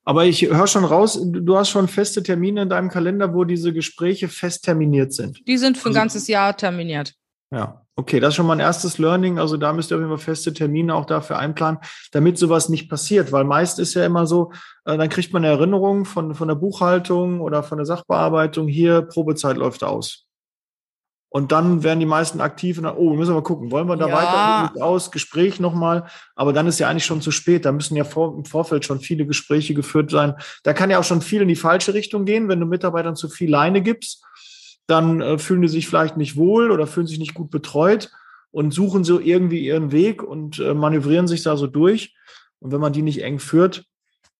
Aber 0.09 0.25
ich 0.25 0.41
höre 0.41 0.65
schon 0.65 0.85
raus, 0.85 1.19
du 1.23 1.55
hast 1.55 1.69
schon 1.69 1.87
feste 1.87 2.23
Termine 2.23 2.63
in 2.63 2.69
deinem 2.69 2.89
Kalender, 2.89 3.31
wo 3.35 3.43
diese 3.43 3.73
Gespräche 3.73 4.27
fest 4.27 4.65
terminiert 4.65 5.13
sind. 5.13 5.47
Die 5.47 5.59
sind 5.59 5.77
für 5.77 5.89
ein 5.89 5.91
also, 5.91 5.99
ganzes 5.99 6.27
Jahr 6.27 6.57
terminiert. 6.57 7.13
Ja, 7.53 7.85
okay, 7.95 8.19
das 8.19 8.29
ist 8.29 8.35
schon 8.37 8.47
mal 8.47 8.53
ein 8.53 8.59
erstes 8.59 8.97
Learning. 8.97 9.37
Also 9.37 9.55
da 9.55 9.71
müsst 9.71 9.91
ihr 9.91 9.97
auf 9.97 10.01
jeden 10.01 10.09
Fall 10.09 10.17
feste 10.17 10.51
Termine 10.51 10.95
auch 10.95 11.05
dafür 11.05 11.37
einplanen, 11.37 11.79
damit 12.11 12.39
sowas 12.39 12.69
nicht 12.69 12.89
passiert. 12.89 13.31
Weil 13.31 13.43
meist 13.43 13.77
ist 13.77 13.93
ja 13.93 14.03
immer 14.03 14.25
so, 14.25 14.51
äh, 14.85 14.97
dann 14.97 15.09
kriegt 15.09 15.31
man 15.31 15.45
eine 15.45 15.53
Erinnerung 15.53 16.05
von, 16.05 16.33
von 16.33 16.47
der 16.47 16.55
Buchhaltung 16.55 17.39
oder 17.39 17.61
von 17.61 17.77
der 17.77 17.85
Sachbearbeitung, 17.85 18.67
hier 18.67 19.03
Probezeit 19.03 19.57
läuft 19.57 19.83
aus. 19.83 20.25
Und 21.31 21.51
dann 21.51 21.83
werden 21.83 21.99
die 21.99 22.07
meisten 22.07 22.41
aktiv 22.41 22.77
und 22.79 22.85
dann, 22.85 22.97
oh, 22.97 23.13
müssen 23.13 23.31
wir 23.31 23.35
mal 23.35 23.43
gucken, 23.43 23.71
wollen 23.71 23.87
wir 23.87 23.97
da 23.97 24.07
ja. 24.07 24.15
weiter 24.73 24.83
aus, 24.83 25.11
Gespräch 25.11 25.59
nochmal. 25.59 26.07
Aber 26.35 26.53
dann 26.53 26.65
ist 26.65 26.79
ja 26.79 26.89
eigentlich 26.89 27.05
schon 27.05 27.21
zu 27.21 27.29
spät. 27.29 27.65
Da 27.65 27.71
müssen 27.71 27.95
ja 27.95 28.03
vor, 28.03 28.35
im 28.35 28.45
Vorfeld 28.45 28.83
schon 28.83 28.99
viele 28.99 29.27
Gespräche 29.27 29.75
geführt 29.75 30.09
sein. 30.09 30.33
Da 30.63 30.73
kann 30.73 30.89
ja 30.89 30.97
auch 30.97 31.03
schon 31.03 31.21
viel 31.21 31.41
in 31.41 31.47
die 31.47 31.55
falsche 31.55 31.93
Richtung 31.93 32.25
gehen, 32.25 32.49
wenn 32.49 32.59
du 32.59 32.65
Mitarbeitern 32.65 33.15
zu 33.15 33.29
viel 33.29 33.49
Leine 33.49 33.83
gibst. 33.83 34.25
Dann 34.87 35.21
äh, 35.21 35.37
fühlen 35.37 35.61
die 35.61 35.67
sich 35.67 35.87
vielleicht 35.87 36.17
nicht 36.17 36.35
wohl 36.35 36.71
oder 36.71 36.87
fühlen 36.87 37.05
sich 37.05 37.19
nicht 37.19 37.35
gut 37.35 37.51
betreut 37.51 38.09
und 38.49 38.73
suchen 38.73 39.03
so 39.03 39.19
irgendwie 39.19 39.63
ihren 39.63 39.91
Weg 39.91 40.23
und 40.23 40.57
äh, 40.57 40.73
manövrieren 40.73 41.27
sich 41.27 41.43
da 41.43 41.57
so 41.57 41.67
durch. 41.67 42.15
Und 42.57 42.71
wenn 42.71 42.81
man 42.81 42.93
die 42.93 43.03
nicht 43.03 43.21
eng 43.21 43.37
führt, 43.37 43.85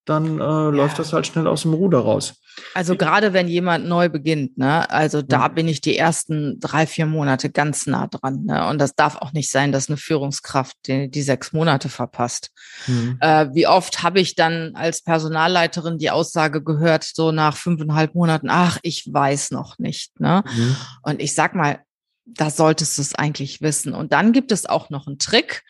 dann 0.10 0.40
äh, 0.40 0.44
ja. 0.44 0.70
läuft 0.70 1.00
das 1.00 1.14
halt 1.14 1.28
schnell 1.28 1.48
aus 1.48 1.62
dem 1.62 1.74
Ruder 1.74 2.00
raus. 2.00 2.34
Also 2.74 2.96
gerade 2.96 3.34
wenn 3.34 3.48
jemand 3.48 3.88
neu 3.88 4.10
beginnt, 4.10 4.58
ne, 4.58 4.90
also 4.90 5.22
da 5.22 5.48
bin 5.48 5.68
ich 5.68 5.82
die 5.82 5.98
ersten 5.98 6.60
drei, 6.60 6.86
vier 6.88 7.06
Monate 7.06 7.50
ganz 7.50 7.88
nah 7.88 8.08
dran. 8.08 8.44
Ne? 8.46 8.68
Und 8.68 8.80
das 8.80 8.96
darf 8.96 9.16
auch 9.18 9.32
nicht 9.34 9.50
sein, 9.50 9.72
dass 9.72 9.88
eine 9.88 9.98
Führungskraft 9.98 10.76
die, 10.88 11.10
die 11.10 11.22
sechs 11.22 11.54
Monate 11.54 11.90
verpasst. 11.90 12.52
Mhm. 12.88 13.18
Äh, 13.22 13.48
wie 13.54 13.68
oft 13.68 14.04
habe 14.04 14.20
ich 14.20 14.36
dann 14.36 14.72
als 14.76 15.02
Personalleiterin 15.02 15.98
die 15.98 16.12
Aussage 16.12 16.64
gehört, 16.64 17.04
so 17.04 17.32
nach 17.32 17.56
fünfeinhalb 17.56 18.16
Monaten, 18.16 18.50
ach, 18.50 18.80
ich 18.82 19.08
weiß 19.12 19.52
noch 19.52 19.78
nicht. 19.78 20.20
Ne? 20.20 20.44
Mhm. 20.46 20.76
Und 21.04 21.22
ich 21.22 21.34
sag 21.34 21.56
mal, 21.56 21.80
da 22.26 22.50
solltest 22.50 22.98
du 22.98 23.02
es 23.02 23.16
eigentlich 23.16 23.62
wissen. 23.62 23.94
Und 23.94 24.14
dann 24.14 24.34
gibt 24.34 24.52
es 24.52 24.66
auch 24.66 24.90
noch 24.90 25.08
einen 25.08 25.18
Trick. 25.18 25.64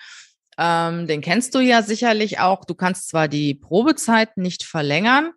Ähm, 0.62 1.08
den 1.08 1.22
kennst 1.22 1.56
du 1.56 1.60
ja 1.60 1.82
sicherlich 1.82 2.40
auch. 2.40 2.66
Du 2.66 2.76
kannst 2.76 3.08
zwar 3.08 3.30
die 3.30 3.56
Probezeit 3.56 4.36
nicht 4.36 4.64
verlängern, 4.64 5.32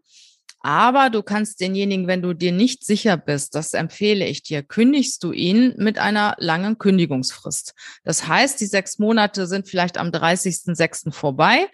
aber 0.58 1.10
du 1.10 1.22
kannst 1.22 1.60
denjenigen, 1.60 2.08
wenn 2.08 2.22
du 2.22 2.34
dir 2.34 2.50
nicht 2.50 2.84
sicher 2.84 3.16
bist, 3.16 3.54
das 3.54 3.72
empfehle 3.72 4.26
ich 4.26 4.42
dir, 4.42 4.64
kündigst 4.64 5.22
du 5.22 5.30
ihn 5.30 5.74
mit 5.76 6.00
einer 6.00 6.34
langen 6.38 6.76
Kündigungsfrist. 6.76 7.74
Das 8.02 8.26
heißt, 8.26 8.60
die 8.60 8.66
sechs 8.66 8.98
Monate 8.98 9.46
sind 9.46 9.68
vielleicht 9.68 9.96
am 9.96 10.08
30.06. 10.08 11.12
vorbei 11.12 11.68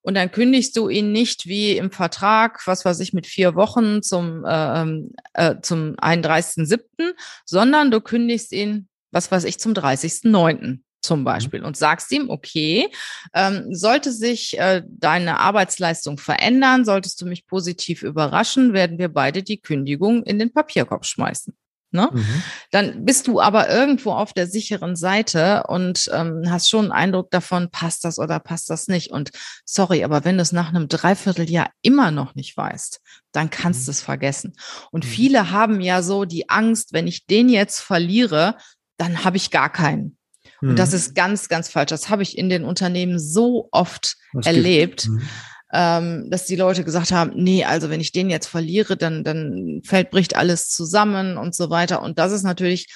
und 0.00 0.14
dann 0.14 0.30
kündigst 0.30 0.74
du 0.78 0.88
ihn 0.88 1.12
nicht 1.12 1.46
wie 1.46 1.76
im 1.76 1.90
Vertrag, 1.90 2.66
was 2.66 2.86
weiß 2.86 3.00
ich, 3.00 3.12
mit 3.12 3.26
vier 3.26 3.54
Wochen 3.54 4.02
zum, 4.02 4.46
äh, 4.46 4.86
äh, 5.34 5.60
zum 5.60 5.94
31.07., 5.96 7.12
sondern 7.44 7.90
du 7.90 8.00
kündigst 8.00 8.52
ihn, 8.52 8.88
was 9.10 9.30
weiß 9.30 9.44
ich, 9.44 9.58
zum 9.58 9.74
30.09 9.74 10.83
zum 11.04 11.20
mhm. 11.20 11.24
Beispiel 11.24 11.64
und 11.64 11.76
sagst 11.76 12.10
ihm, 12.12 12.30
okay, 12.30 12.88
ähm, 13.32 13.74
sollte 13.74 14.12
sich 14.12 14.58
äh, 14.58 14.82
deine 14.86 15.38
Arbeitsleistung 15.38 16.18
verändern, 16.18 16.84
solltest 16.84 17.20
du 17.20 17.26
mich 17.26 17.46
positiv 17.46 18.02
überraschen, 18.02 18.72
werden 18.72 18.98
wir 18.98 19.08
beide 19.08 19.42
die 19.42 19.60
Kündigung 19.60 20.22
in 20.24 20.38
den 20.38 20.52
Papierkorb 20.52 21.06
schmeißen. 21.06 21.54
Ne? 21.94 22.10
Mhm. 22.12 22.42
Dann 22.72 23.04
bist 23.04 23.28
du 23.28 23.40
aber 23.40 23.70
irgendwo 23.70 24.10
auf 24.10 24.32
der 24.32 24.48
sicheren 24.48 24.96
Seite 24.96 25.62
und 25.68 26.10
ähm, 26.12 26.42
hast 26.48 26.68
schon 26.68 26.86
einen 26.86 26.92
Eindruck 26.92 27.30
davon, 27.30 27.70
passt 27.70 28.04
das 28.04 28.18
oder 28.18 28.40
passt 28.40 28.68
das 28.68 28.88
nicht. 28.88 29.12
Und 29.12 29.30
sorry, 29.64 30.02
aber 30.02 30.24
wenn 30.24 30.36
du 30.36 30.42
es 30.42 30.50
nach 30.50 30.70
einem 30.70 30.88
Dreivierteljahr 30.88 31.70
immer 31.82 32.10
noch 32.10 32.34
nicht 32.34 32.56
weißt, 32.56 33.00
dann 33.30 33.48
kannst 33.48 33.82
mhm. 33.82 33.84
du 33.84 33.90
es 33.92 34.02
vergessen. 34.02 34.54
Und 34.90 35.04
mhm. 35.04 35.08
viele 35.08 35.50
haben 35.52 35.80
ja 35.80 36.02
so 36.02 36.24
die 36.24 36.50
Angst, 36.50 36.92
wenn 36.92 37.06
ich 37.06 37.26
den 37.26 37.48
jetzt 37.48 37.78
verliere, 37.78 38.56
dann 38.96 39.22
habe 39.22 39.36
ich 39.36 39.52
gar 39.52 39.70
keinen. 39.70 40.18
Und 40.60 40.78
das 40.78 40.90
mhm. 40.90 40.96
ist 40.96 41.14
ganz, 41.14 41.48
ganz 41.48 41.68
falsch. 41.68 41.90
Das 41.90 42.08
habe 42.08 42.22
ich 42.22 42.38
in 42.38 42.48
den 42.48 42.64
Unternehmen 42.64 43.18
so 43.18 43.68
oft 43.70 44.16
das 44.32 44.46
erlebt, 44.46 45.08
mhm. 45.08 45.22
ähm, 45.72 46.30
dass 46.30 46.46
die 46.46 46.56
Leute 46.56 46.84
gesagt 46.84 47.12
haben, 47.12 47.32
nee, 47.34 47.64
also 47.64 47.90
wenn 47.90 48.00
ich 48.00 48.12
den 48.12 48.30
jetzt 48.30 48.46
verliere, 48.46 48.96
dann, 48.96 49.24
dann 49.24 49.82
fällt, 49.84 50.10
bricht 50.10 50.36
alles 50.36 50.68
zusammen 50.68 51.36
und 51.36 51.54
so 51.54 51.70
weiter. 51.70 52.02
Und 52.02 52.18
das 52.18 52.32
ist 52.32 52.42
natürlich 52.42 52.88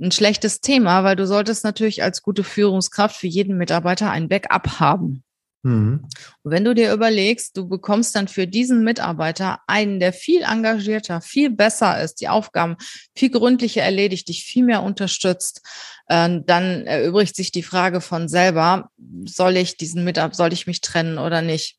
ein 0.00 0.12
schlechtes 0.12 0.60
Thema, 0.60 1.04
weil 1.04 1.16
du 1.16 1.26
solltest 1.26 1.62
natürlich 1.64 2.02
als 2.02 2.22
gute 2.22 2.44
Führungskraft 2.44 3.16
für 3.16 3.26
jeden 3.26 3.58
Mitarbeiter 3.58 4.10
ein 4.10 4.28
Backup 4.28 4.80
haben. 4.80 5.22
Mhm. 5.62 6.06
Und 6.42 6.50
wenn 6.50 6.64
du 6.64 6.74
dir 6.74 6.92
überlegst, 6.92 7.56
du 7.56 7.68
bekommst 7.68 8.14
dann 8.14 8.28
für 8.28 8.46
diesen 8.46 8.82
Mitarbeiter 8.82 9.60
einen, 9.66 10.00
der 10.00 10.12
viel 10.12 10.42
engagierter, 10.42 11.20
viel 11.20 11.50
besser 11.50 12.02
ist, 12.02 12.20
die 12.20 12.28
Aufgaben 12.28 12.76
viel 13.14 13.30
gründlicher 13.30 13.82
erledigt, 13.82 14.28
dich 14.28 14.44
viel 14.44 14.64
mehr 14.64 14.82
unterstützt, 14.82 15.62
äh, 16.06 16.40
dann 16.46 16.86
erübrigt 16.86 17.36
sich 17.36 17.52
die 17.52 17.62
Frage 17.62 18.00
von 18.00 18.28
selber, 18.28 18.90
soll 19.26 19.56
ich 19.56 19.76
diesen 19.76 20.04
Mitarbeiter, 20.04 20.36
soll 20.36 20.52
ich 20.52 20.66
mich 20.66 20.80
trennen 20.80 21.18
oder 21.18 21.42
nicht? 21.42 21.76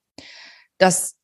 Das 0.77 1.15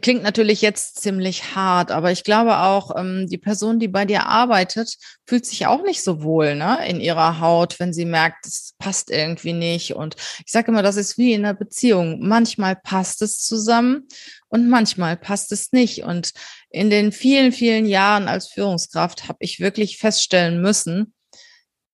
klingt 0.00 0.22
natürlich 0.22 0.62
jetzt 0.62 1.00
ziemlich 1.00 1.54
hart, 1.56 1.90
aber 1.90 2.12
ich 2.12 2.24
glaube 2.24 2.58
auch, 2.58 2.94
ähm, 2.96 3.26
die 3.28 3.38
Person, 3.38 3.78
die 3.78 3.88
bei 3.88 4.04
dir 4.04 4.26
arbeitet, 4.26 4.96
fühlt 5.26 5.44
sich 5.44 5.66
auch 5.66 5.82
nicht 5.82 6.02
so 6.04 6.22
wohl 6.22 6.54
ne, 6.54 6.86
in 6.86 7.00
ihrer 7.00 7.40
Haut, 7.40 7.80
wenn 7.80 7.92
sie 7.92 8.04
merkt, 8.04 8.46
es 8.46 8.74
passt 8.78 9.10
irgendwie 9.10 9.52
nicht. 9.52 9.94
Und 9.94 10.16
ich 10.44 10.52
sage 10.52 10.70
immer, 10.70 10.82
das 10.82 10.96
ist 10.96 11.18
wie 11.18 11.32
in 11.32 11.44
einer 11.44 11.54
Beziehung. 11.54 12.20
Manchmal 12.20 12.76
passt 12.76 13.22
es 13.22 13.38
zusammen 13.38 14.06
und 14.48 14.68
manchmal 14.68 15.16
passt 15.16 15.50
es 15.52 15.72
nicht. 15.72 16.04
Und 16.04 16.32
in 16.70 16.90
den 16.90 17.10
vielen, 17.10 17.50
vielen 17.52 17.86
Jahren 17.86 18.28
als 18.28 18.48
Führungskraft 18.48 19.28
habe 19.28 19.38
ich 19.40 19.58
wirklich 19.58 19.98
feststellen 19.98 20.60
müssen, 20.60 21.14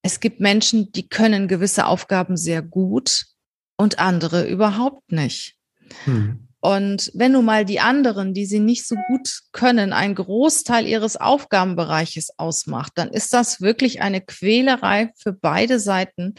es 0.01 0.19
gibt 0.19 0.39
Menschen, 0.39 0.91
die 0.91 1.09
können 1.09 1.47
gewisse 1.47 1.85
Aufgaben 1.85 2.37
sehr 2.37 2.61
gut 2.61 3.25
und 3.77 3.99
andere 3.99 4.47
überhaupt 4.47 5.11
nicht. 5.11 5.55
Hm. 6.05 6.48
Und 6.61 7.11
wenn 7.13 7.31
nun 7.31 7.45
mal 7.45 7.63
die 7.63 7.79
anderen, 7.79 8.33
die 8.33 8.45
sie 8.45 8.59
nicht 8.59 8.85
so 8.85 8.95
gut 9.07 9.41
können, 9.53 9.93
einen 9.93 10.15
Großteil 10.15 10.85
ihres 10.87 11.15
Aufgabenbereiches 11.15 12.37
ausmacht, 12.37 12.93
dann 12.95 13.09
ist 13.09 13.33
das 13.33 13.61
wirklich 13.61 14.01
eine 14.01 14.19
Quälerei 14.19 15.11
für 15.15 15.31
beide 15.31 15.79
Seiten. 15.79 16.35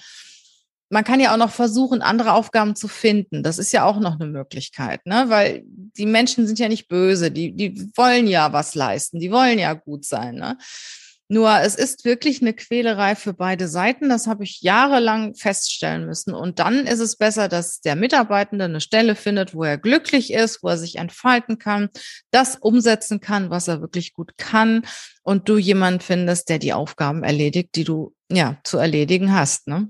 Man 0.91 1.05
kann 1.05 1.21
ja 1.21 1.33
auch 1.33 1.39
noch 1.39 1.53
versuchen, 1.53 2.03
andere 2.03 2.33
Aufgaben 2.33 2.77
zu 2.77 2.89
finden. 2.89 3.43
Das 3.43 3.59
ist 3.59 3.73
ja 3.73 3.85
auch 3.85 3.99
noch 4.01 4.21
eine 4.21 4.29
Möglichkeit, 4.29 5.07
ne? 5.07 5.27
Weil 5.29 5.63
die 5.65 6.07
Menschen 6.07 6.47
sind 6.47 6.59
ja 6.59 6.69
nicht 6.69 6.89
böse, 6.89 7.31
die, 7.31 7.53
die 7.53 7.91
wollen 7.97 8.27
ja 8.27 8.53
was 8.53 8.75
leisten, 8.75 9.21
die 9.21 9.31
wollen 9.31 9.59
ja 9.59 9.73
gut 9.73 10.05
sein. 10.05 10.35
Ne? 10.35 10.59
Nur 11.33 11.61
es 11.61 11.77
ist 11.77 12.05
wirklich 12.05 12.43
eine 12.43 12.53
Quälerei 12.53 13.15
für 13.15 13.33
beide 13.33 13.69
Seiten. 13.69 14.09
Das 14.09 14.27
habe 14.27 14.43
ich 14.43 14.63
jahrelang 14.63 15.37
feststellen 15.37 16.05
müssen. 16.05 16.35
Und 16.35 16.59
dann 16.59 16.89
ist 16.89 16.99
es 16.99 17.15
besser, 17.15 17.47
dass 17.47 17.81
der 17.81 17.95
Mitarbeitende 17.95 18.65
eine 18.65 18.81
Stelle 18.81 19.15
findet, 19.15 19.55
wo 19.55 19.63
er 19.63 19.79
glücklich 19.79 20.33
ist, 20.33 20.65
wo 20.65 20.69
er 20.71 20.77
sich 20.77 20.97
entfalten 20.97 21.61
kann, 21.61 21.89
das 22.33 22.57
umsetzen 22.57 23.21
kann, 23.21 23.49
was 23.49 23.69
er 23.69 23.81
wirklich 23.81 24.13
gut 24.13 24.33
kann. 24.39 24.83
Und 25.23 25.49
du 25.49 25.57
jemand 25.57 26.03
findest, 26.03 26.49
der 26.49 26.59
die 26.59 26.73
Aufgaben 26.73 27.23
erledigt, 27.23 27.77
die 27.77 27.85
du 27.85 28.13
ja 28.29 28.59
zu 28.65 28.79
erledigen 28.79 29.33
hast. 29.33 29.69
Ne? 29.69 29.89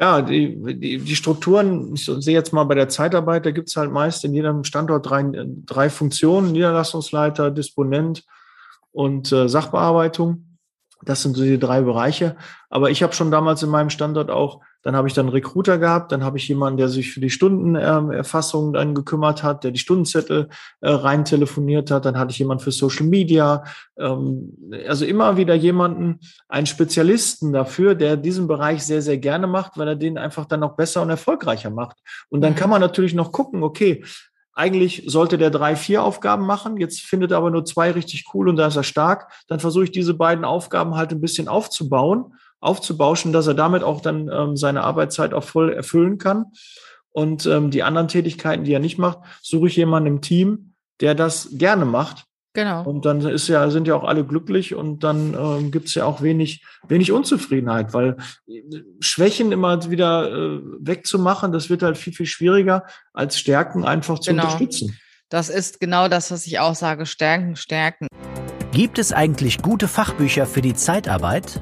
Ja, 0.00 0.22
die, 0.22 0.78
die, 0.78 0.96
die 0.96 1.16
Strukturen, 1.16 1.92
ich 1.92 2.06
sehe 2.06 2.32
jetzt 2.32 2.54
mal 2.54 2.64
bei 2.64 2.74
der 2.74 2.88
Zeitarbeit, 2.88 3.44
da 3.44 3.50
gibt 3.50 3.68
es 3.68 3.76
halt 3.76 3.92
meist 3.92 4.24
in 4.24 4.32
jedem 4.32 4.64
Standort 4.64 5.10
drei, 5.10 5.30
drei 5.66 5.90
Funktionen, 5.90 6.52
Niederlassungsleiter, 6.52 7.50
Disponent 7.50 8.24
und 8.96 9.30
äh, 9.30 9.48
Sachbearbeitung. 9.48 10.58
Das 11.02 11.22
sind 11.22 11.36
so 11.36 11.42
die 11.42 11.58
drei 11.58 11.82
Bereiche. 11.82 12.36
Aber 12.70 12.90
ich 12.90 13.02
habe 13.02 13.12
schon 13.12 13.30
damals 13.30 13.62
in 13.62 13.68
meinem 13.68 13.90
Standort 13.90 14.30
auch 14.30 14.60
dann 14.86 14.94
habe 14.94 15.08
ich 15.08 15.14
dann 15.14 15.26
einen 15.26 15.34
Recruiter 15.34 15.78
gehabt, 15.78 16.12
dann 16.12 16.22
habe 16.22 16.38
ich 16.38 16.46
jemanden, 16.46 16.76
der 16.76 16.88
sich 16.88 17.10
für 17.10 17.18
die 17.18 17.28
Stundenerfassung 17.28 18.72
dann 18.72 18.94
gekümmert 18.94 19.42
hat, 19.42 19.64
der 19.64 19.72
die 19.72 19.80
Stundenzettel 19.80 20.48
äh, 20.80 20.88
rein 20.88 21.24
telefoniert 21.24 21.90
hat. 21.90 22.04
Dann 22.04 22.16
hatte 22.16 22.30
ich 22.30 22.38
jemanden 22.38 22.62
für 22.62 22.70
Social 22.70 23.04
Media. 23.04 23.64
Ähm, 23.98 24.56
also 24.86 25.04
immer 25.04 25.36
wieder 25.36 25.56
jemanden, 25.56 26.20
einen 26.48 26.68
Spezialisten 26.68 27.52
dafür, 27.52 27.96
der 27.96 28.16
diesen 28.16 28.46
Bereich 28.46 28.86
sehr, 28.86 29.02
sehr 29.02 29.18
gerne 29.18 29.48
macht, 29.48 29.76
weil 29.76 29.88
er 29.88 29.96
den 29.96 30.18
einfach 30.18 30.44
dann 30.44 30.62
auch 30.62 30.76
besser 30.76 31.02
und 31.02 31.10
erfolgreicher 31.10 31.70
macht. 31.70 31.96
Und 32.28 32.42
dann 32.42 32.52
mhm. 32.52 32.56
kann 32.56 32.70
man 32.70 32.80
natürlich 32.80 33.12
noch 33.12 33.32
gucken, 33.32 33.64
okay, 33.64 34.04
eigentlich 34.56 35.04
sollte 35.06 35.38
der 35.38 35.50
drei, 35.50 35.76
vier 35.76 36.02
Aufgaben 36.02 36.46
machen. 36.46 36.78
Jetzt 36.78 37.02
findet 37.02 37.30
er 37.30 37.36
aber 37.36 37.50
nur 37.50 37.64
zwei 37.64 37.92
richtig 37.92 38.24
cool 38.34 38.48
und 38.48 38.56
da 38.56 38.66
ist 38.66 38.76
er 38.76 38.82
stark. 38.82 39.30
Dann 39.46 39.60
versuche 39.60 39.84
ich 39.84 39.92
diese 39.92 40.14
beiden 40.14 40.44
Aufgaben 40.44 40.96
halt 40.96 41.12
ein 41.12 41.20
bisschen 41.20 41.46
aufzubauen 41.46 42.32
aufzubauschen, 42.60 43.32
dass 43.32 43.46
er 43.46 43.54
damit 43.54 43.82
auch 43.82 44.00
dann 44.00 44.28
ähm, 44.32 44.56
seine 44.56 44.82
Arbeitszeit 44.82 45.34
auch 45.34 45.44
voll 45.44 45.72
erfüllen 45.72 46.18
kann. 46.18 46.46
Und 47.10 47.46
ähm, 47.46 47.70
die 47.70 47.82
anderen 47.82 48.08
Tätigkeiten, 48.08 48.64
die 48.64 48.72
er 48.72 48.80
nicht 48.80 48.98
macht, 48.98 49.18
suche 49.42 49.68
ich 49.68 49.76
jemanden 49.76 50.08
im 50.08 50.20
Team, 50.20 50.74
der 51.00 51.14
das 51.14 51.50
gerne 51.52 51.84
macht. 51.84 52.24
Genau. 52.56 52.84
Und 52.84 53.04
dann 53.04 53.20
ist 53.20 53.48
ja, 53.48 53.68
sind 53.68 53.86
ja 53.86 53.94
auch 53.94 54.04
alle 54.04 54.24
glücklich 54.24 54.74
und 54.74 55.04
dann 55.04 55.34
ähm, 55.38 55.70
gibt 55.70 55.88
es 55.88 55.94
ja 55.94 56.06
auch 56.06 56.22
wenig, 56.22 56.64
wenig 56.88 57.12
Unzufriedenheit, 57.12 57.92
weil 57.92 58.16
äh, 58.48 58.62
Schwächen 58.98 59.52
immer 59.52 59.90
wieder 59.90 60.32
äh, 60.32 60.60
wegzumachen, 60.80 61.52
das 61.52 61.68
wird 61.68 61.82
halt 61.82 61.98
viel, 61.98 62.14
viel 62.14 62.24
schwieriger, 62.24 62.84
als 63.12 63.38
Stärken 63.38 63.84
einfach 63.84 64.20
zu 64.20 64.30
genau. 64.30 64.44
unterstützen. 64.44 64.98
Das 65.28 65.50
ist 65.50 65.80
genau 65.80 66.08
das, 66.08 66.30
was 66.30 66.46
ich 66.46 66.58
auch 66.58 66.74
sage. 66.74 67.04
Stärken, 67.04 67.56
stärken. 67.56 68.06
Gibt 68.72 68.98
es 68.98 69.12
eigentlich 69.12 69.60
gute 69.60 69.86
Fachbücher 69.86 70.46
für 70.46 70.62
die 70.62 70.72
Zeitarbeit? 70.72 71.60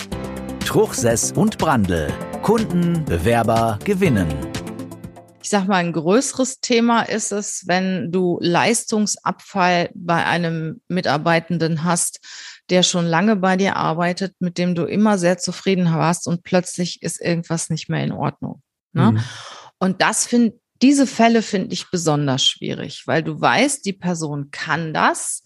Truchsess 0.64 1.32
und 1.32 1.58
Brandl. 1.58 2.08
Kunden, 2.42 3.04
Bewerber 3.04 3.78
gewinnen 3.84 4.28
ich 5.46 5.50
sag 5.50 5.68
mal, 5.68 5.76
ein 5.76 5.92
größeres 5.92 6.58
Thema 6.58 7.02
ist 7.02 7.30
es, 7.30 7.68
wenn 7.68 8.10
du 8.10 8.40
Leistungsabfall 8.42 9.90
bei 9.94 10.26
einem 10.26 10.80
Mitarbeitenden 10.88 11.84
hast, 11.84 12.18
der 12.68 12.82
schon 12.82 13.06
lange 13.06 13.36
bei 13.36 13.56
dir 13.56 13.76
arbeitet, 13.76 14.34
mit 14.40 14.58
dem 14.58 14.74
du 14.74 14.86
immer 14.86 15.18
sehr 15.18 15.38
zufrieden 15.38 15.84
warst 15.84 16.26
und 16.26 16.42
plötzlich 16.42 17.00
ist 17.00 17.20
irgendwas 17.20 17.70
nicht 17.70 17.88
mehr 17.88 18.02
in 18.02 18.10
Ordnung. 18.10 18.60
Ne? 18.96 19.12
Mhm. 19.12 19.20
Und 19.78 20.02
das 20.02 20.26
finde 20.26 20.58
diese 20.82 21.06
Fälle 21.06 21.42
finde 21.42 21.72
ich 21.72 21.90
besonders 21.90 22.44
schwierig, 22.44 23.06
weil 23.06 23.22
du 23.22 23.40
weißt, 23.40 23.84
die 23.86 23.94
Person 23.94 24.50
kann 24.50 24.92
das, 24.92 25.42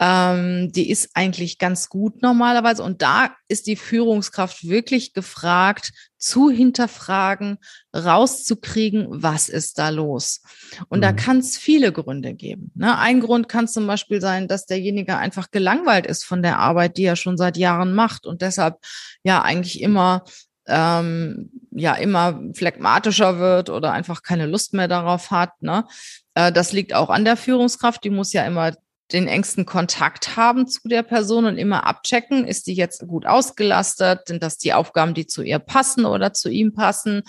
ähm, 0.00 0.72
die 0.72 0.90
ist 0.90 1.10
eigentlich 1.14 1.58
ganz 1.58 1.88
gut 1.88 2.22
normalerweise. 2.22 2.82
Und 2.82 3.02
da 3.02 3.30
ist 3.48 3.66
die 3.66 3.76
Führungskraft 3.76 4.66
wirklich 4.66 5.12
gefragt, 5.12 5.92
zu 6.18 6.50
hinterfragen, 6.50 7.58
rauszukriegen, 7.94 9.06
was 9.10 9.50
ist 9.50 9.78
da 9.78 9.90
los. 9.90 10.40
Und 10.88 10.98
mhm. 10.98 11.02
da 11.02 11.12
kann 11.12 11.38
es 11.38 11.58
viele 11.58 11.92
Gründe 11.92 12.34
geben. 12.34 12.72
Ne? 12.74 12.98
Ein 12.98 13.20
Grund 13.20 13.48
kann 13.48 13.68
zum 13.68 13.86
Beispiel 13.86 14.22
sein, 14.22 14.48
dass 14.48 14.64
derjenige 14.64 15.18
einfach 15.18 15.50
gelangweilt 15.50 16.06
ist 16.06 16.24
von 16.24 16.42
der 16.42 16.58
Arbeit, 16.58 16.96
die 16.96 17.04
er 17.04 17.16
schon 17.16 17.36
seit 17.36 17.58
Jahren 17.58 17.94
macht 17.94 18.26
und 18.26 18.40
deshalb 18.40 18.78
ja 19.22 19.42
eigentlich 19.42 19.82
immer 19.82 20.24
ähm, 20.66 21.50
ja 21.70 21.94
immer 21.94 22.40
phlegmatischer 22.54 23.38
wird 23.38 23.70
oder 23.70 23.92
einfach 23.92 24.22
keine 24.22 24.46
Lust 24.46 24.74
mehr 24.74 24.88
darauf 24.88 25.30
hat. 25.30 25.50
Ne? 25.60 25.84
Äh, 26.34 26.52
das 26.52 26.72
liegt 26.72 26.94
auch 26.94 27.10
an 27.10 27.24
der 27.24 27.36
Führungskraft. 27.36 28.04
Die 28.04 28.10
muss 28.10 28.32
ja 28.32 28.44
immer 28.44 28.72
den 29.12 29.28
engsten 29.28 29.66
Kontakt 29.66 30.36
haben 30.36 30.66
zu 30.66 30.88
der 30.88 31.02
Person 31.02 31.44
und 31.44 31.58
immer 31.58 31.86
abchecken, 31.86 32.46
ist 32.46 32.66
die 32.66 32.74
jetzt 32.74 33.06
gut 33.06 33.26
ausgelastet, 33.26 34.26
sind 34.26 34.42
das 34.42 34.56
die 34.56 34.72
Aufgaben, 34.72 35.12
die 35.12 35.26
zu 35.26 35.42
ihr 35.42 35.58
passen 35.58 36.06
oder 36.06 36.32
zu 36.32 36.48
ihm 36.48 36.72
passen, 36.72 37.22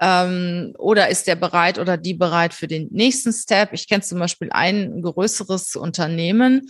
ähm, 0.00 0.74
oder 0.78 1.08
ist 1.08 1.28
der 1.28 1.36
bereit 1.36 1.78
oder 1.78 1.96
die 1.96 2.14
bereit 2.14 2.54
für 2.54 2.66
den 2.66 2.88
nächsten 2.90 3.32
Step? 3.32 3.72
Ich 3.72 3.88
kenne 3.88 4.02
zum 4.02 4.18
Beispiel 4.18 4.50
ein 4.50 5.00
größeres 5.00 5.76
Unternehmen, 5.76 6.68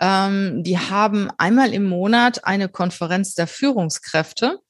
ähm, 0.00 0.62
die 0.64 0.78
haben 0.78 1.28
einmal 1.36 1.74
im 1.74 1.84
Monat 1.84 2.44
eine 2.44 2.70
Konferenz 2.70 3.34
der 3.34 3.46
Führungskräfte 3.46 4.60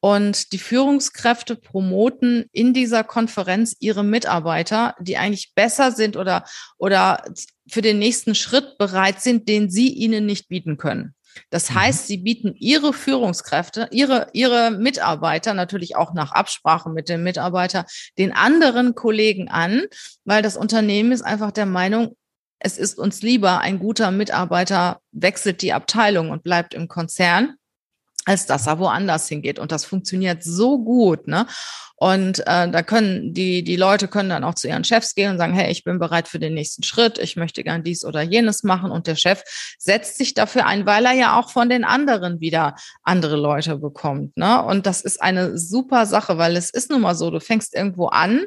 und 0.00 0.52
die 0.52 0.58
Führungskräfte 0.58 1.56
promoten 1.56 2.46
in 2.52 2.72
dieser 2.72 3.04
Konferenz 3.04 3.76
ihre 3.80 4.04
Mitarbeiter, 4.04 4.94
die 5.00 5.16
eigentlich 5.16 5.52
besser 5.54 5.90
sind 5.92 6.16
oder, 6.16 6.44
oder 6.78 7.24
für 7.68 7.82
den 7.82 7.98
nächsten 7.98 8.34
Schritt 8.34 8.78
bereit 8.78 9.20
sind, 9.20 9.48
den 9.48 9.70
sie 9.70 9.88
ihnen 9.88 10.24
nicht 10.26 10.48
bieten 10.48 10.76
können. 10.76 11.14
Das 11.50 11.70
mhm. 11.70 11.74
heißt, 11.74 12.06
sie 12.06 12.18
bieten 12.18 12.54
ihre 12.56 12.92
Führungskräfte, 12.92 13.88
ihre, 13.90 14.28
ihre 14.32 14.70
Mitarbeiter 14.70 15.54
natürlich 15.54 15.96
auch 15.96 16.14
nach 16.14 16.32
Absprache 16.32 16.90
mit 16.90 17.08
dem 17.08 17.22
Mitarbeiter 17.22 17.84
den 18.18 18.32
anderen 18.32 18.94
Kollegen 18.94 19.48
an, 19.48 19.84
weil 20.24 20.42
das 20.42 20.56
Unternehmen 20.56 21.12
ist 21.12 21.22
einfach 21.22 21.50
der 21.50 21.66
Meinung, 21.66 22.16
es 22.60 22.76
ist 22.76 22.98
uns 22.98 23.22
lieber, 23.22 23.60
ein 23.60 23.78
guter 23.78 24.10
Mitarbeiter 24.10 25.00
wechselt 25.12 25.62
die 25.62 25.72
Abteilung 25.72 26.30
und 26.30 26.42
bleibt 26.42 26.74
im 26.74 26.88
Konzern, 26.88 27.54
als 28.28 28.44
dass 28.44 28.66
er 28.66 28.78
woanders 28.78 29.26
hingeht. 29.26 29.58
Und 29.58 29.72
das 29.72 29.86
funktioniert 29.86 30.44
so 30.44 30.78
gut. 30.78 31.26
Ne? 31.26 31.46
Und 31.96 32.40
äh, 32.40 32.70
da 32.70 32.82
können 32.82 33.32
die, 33.32 33.64
die 33.64 33.76
Leute 33.76 34.06
können 34.06 34.28
dann 34.28 34.44
auch 34.44 34.54
zu 34.54 34.68
ihren 34.68 34.84
Chefs 34.84 35.14
gehen 35.14 35.30
und 35.30 35.38
sagen, 35.38 35.54
hey, 35.54 35.70
ich 35.72 35.82
bin 35.82 35.98
bereit 35.98 36.28
für 36.28 36.38
den 36.38 36.52
nächsten 36.52 36.82
Schritt, 36.82 37.18
ich 37.18 37.36
möchte 37.36 37.64
gern 37.64 37.82
dies 37.82 38.04
oder 38.04 38.20
jenes 38.20 38.64
machen. 38.64 38.90
Und 38.90 39.06
der 39.06 39.16
Chef 39.16 39.42
setzt 39.78 40.18
sich 40.18 40.34
dafür 40.34 40.66
ein, 40.66 40.84
weil 40.84 41.06
er 41.06 41.14
ja 41.14 41.40
auch 41.40 41.50
von 41.50 41.70
den 41.70 41.84
anderen 41.84 42.38
wieder 42.38 42.76
andere 43.02 43.36
Leute 43.36 43.78
bekommt. 43.78 44.36
Ne? 44.36 44.62
Und 44.62 44.84
das 44.84 45.00
ist 45.00 45.22
eine 45.22 45.56
super 45.56 46.04
Sache, 46.04 46.36
weil 46.36 46.54
es 46.54 46.68
ist 46.68 46.90
nun 46.90 47.00
mal 47.00 47.14
so, 47.14 47.30
du 47.30 47.40
fängst 47.40 47.74
irgendwo 47.74 48.08
an, 48.08 48.44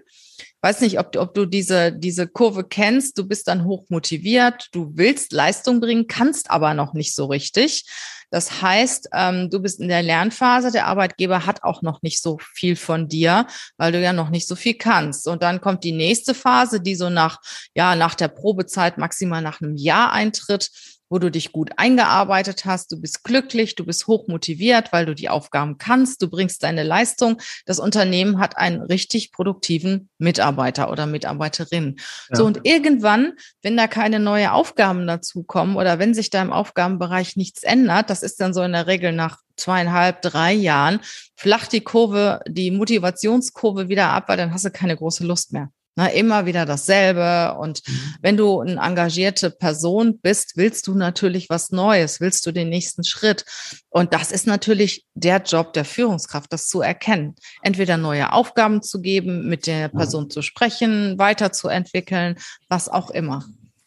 weiß 0.62 0.82
nicht, 0.82 0.99
ob, 0.99 1.15
ob 1.15 1.34
du 1.34 1.45
diese, 1.45 1.91
diese 1.91 2.27
Kurve 2.27 2.63
kennst, 2.63 3.17
du 3.17 3.27
bist 3.27 3.47
dann 3.47 3.65
hoch 3.65 3.86
motiviert, 3.89 4.67
du 4.71 4.91
willst 4.95 5.34
Leistung 5.34 5.80
bringen, 5.80 6.08
kannst 6.08 6.51
aber 6.51 6.73
noch 6.73 6.93
nicht 6.93 7.15
so 7.15 7.25
richtig. 7.25 7.86
Das 8.32 8.62
heißt, 8.62 9.10
ähm, 9.13 9.49
du 9.49 9.60
bist 9.60 9.82
in 9.82 9.89
der 9.89 10.04
Lernphase, 10.04 10.71
der 10.71 10.88
Arbeitgeber 10.88 11.45
hat 11.45 11.63
auch 11.63 11.82
noch 11.82 12.01
nicht 12.01 12.21
so 12.21 12.38
viel 12.54 12.77
von 12.77 13.10
dir, 13.10 13.45
weil 13.77 13.91
du 13.91 14.01
ja 14.01 14.13
noch 14.13 14.30
nicht 14.30 14.47
so 14.47 14.56
viel 14.56 14.75
kannst. 14.75 15.27
Und 15.27 15.43
dann 15.43 15.60
kommt 15.60 15.84
die 15.84 15.91
nächste 15.91 16.34
Phase, 16.34 16.80
die 16.80 16.95
so 16.95 17.10
nach, 17.10 17.39
ja, 17.75 17.95
nach 17.95 18.15
der 18.15 18.30
Probezeit 18.30 18.97
maximal 18.97 19.41
nach 19.41 19.62
einem 19.62 19.75
Jahr 19.75 20.13
eintritt 20.13 20.69
wo 21.12 21.19
du 21.19 21.30
dich 21.30 21.52
gut 21.52 21.71
eingearbeitet 21.76 22.63
hast, 22.63 22.91
du 22.91 23.00
bist 23.00 23.26
glücklich, 23.26 23.76
du 23.76 23.86
bist 23.86 24.08
hoch 24.08 24.28
motiviert, 24.30 24.93
weil 24.93 25.06
du 25.06 25.13
die 25.13 25.28
Aufgaben 25.28 25.78
kannst, 25.78 26.21
du 26.21 26.30
bringst 26.30 26.63
deine 26.63 26.84
Leistung. 26.84 27.39
Das 27.65 27.80
Unternehmen 27.80 28.39
hat 28.39 28.58
einen 28.58 28.82
richtig 28.82 29.34
produktiven 29.34 30.10
Mitarbeiter 30.17 30.89
oder 30.89 31.06
Mitarbeiterin. 31.06 31.97
Ja. 32.30 32.38
So 32.38 32.45
und 32.45 32.62
irgendwann, 32.63 33.34
wenn 33.62 33.76
da 33.76 33.88
keine 33.88 34.21
neue 34.21 34.54
Aufgaben 34.54 35.06
dazukommen 35.06 35.76
oder 35.76 36.00
wenn 36.00 36.13
sich 36.13 36.30
da 36.30 36.41
im 36.41 36.54
Aufgabenbereich 36.54 37.36
nichts 37.36 37.63
ändert, 37.63 38.10
das 38.10 38.24
ist 38.24 38.39
dann 38.39 38.54
so 38.54 38.62
in 38.62 38.71
der 38.71 38.88
Regel 38.88 39.12
nach 39.12 39.39
zweieinhalb, 39.58 40.21
drei 40.21 40.54
Jahren, 40.54 41.02
flacht 41.36 41.74
die 41.74 41.82
Kurve, 41.82 42.39
die 42.47 42.71
Motivationskurve 42.71 43.89
wieder 43.89 44.10
ab, 44.10 44.30
weil 44.30 44.38
dann 44.38 44.54
hast 44.54 44.63
du 44.63 44.71
keine 44.71 44.95
große 44.95 45.26
Lust 45.26 45.52
mehr. 45.52 45.69
Na, 45.95 46.08
immer 46.08 46.45
wieder 46.45 46.65
dasselbe. 46.65 47.58
Und 47.60 47.82
wenn 48.21 48.38
du 48.38 48.62
eine 48.62 48.80
engagierte 48.80 49.51
Person 49.51 50.19
bist, 50.19 50.56
willst 50.56 50.88
du 50.88 50.95
natürlich 50.95 51.49
was 51.49 51.71
Neues, 51.71 52.21
willst 52.21 52.45
du 52.45 52.54
den 52.54 52.69
nächsten 52.69 53.04
Schritt. 53.04 53.43
Und 53.89 54.13
das 54.13 54.32
ist 54.32 54.47
natürlich 54.47 55.06
der 55.15 55.41
Job 55.41 55.73
der 55.73 55.84
Führungskraft, 55.84 56.54
das 56.54 56.67
zu 56.67 56.82
erkennen. 56.82 57.36
Entweder 57.62 57.97
neue 57.97 58.32
Aufgaben 58.32 58.82
zu 58.82 59.01
geben, 59.01 59.49
mit 59.49 59.67
der 59.67 59.89
Person 59.89 60.30
zu 60.30 60.41
sprechen, 60.41 61.17
weiterzuentwickeln, 61.17 62.38
was 62.69 62.88
auch 62.88 63.10
immer. 63.10 63.43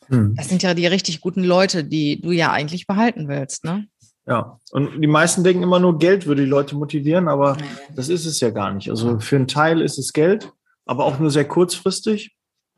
Mhm. 0.08 0.34
Das 0.36 0.50
sind 0.50 0.62
ja 0.62 0.74
die 0.74 0.86
richtig 0.86 1.22
guten 1.22 1.42
Leute, 1.42 1.84
die 1.84 2.20
du 2.20 2.32
ja 2.32 2.52
eigentlich 2.52 2.86
behalten 2.86 3.28
willst, 3.28 3.64
ne? 3.64 3.86
Ja, 4.26 4.58
und 4.70 5.02
die 5.02 5.06
meisten 5.06 5.44
denken 5.44 5.62
immer 5.62 5.80
nur, 5.80 5.98
Geld 5.98 6.26
würde 6.26 6.44
die 6.44 6.48
Leute 6.48 6.76
motivieren, 6.76 7.28
aber 7.28 7.58
das 7.94 8.08
ist 8.08 8.24
es 8.24 8.40
ja 8.40 8.48
gar 8.50 8.72
nicht. 8.72 8.88
Also 8.88 9.20
für 9.20 9.36
einen 9.36 9.48
Teil 9.48 9.82
ist 9.82 9.98
es 9.98 10.14
Geld, 10.14 10.50
aber 10.87 11.05
auch 11.05 11.18
nur 11.18 11.31
sehr 11.31 11.47
kurzfristig. 11.47 12.35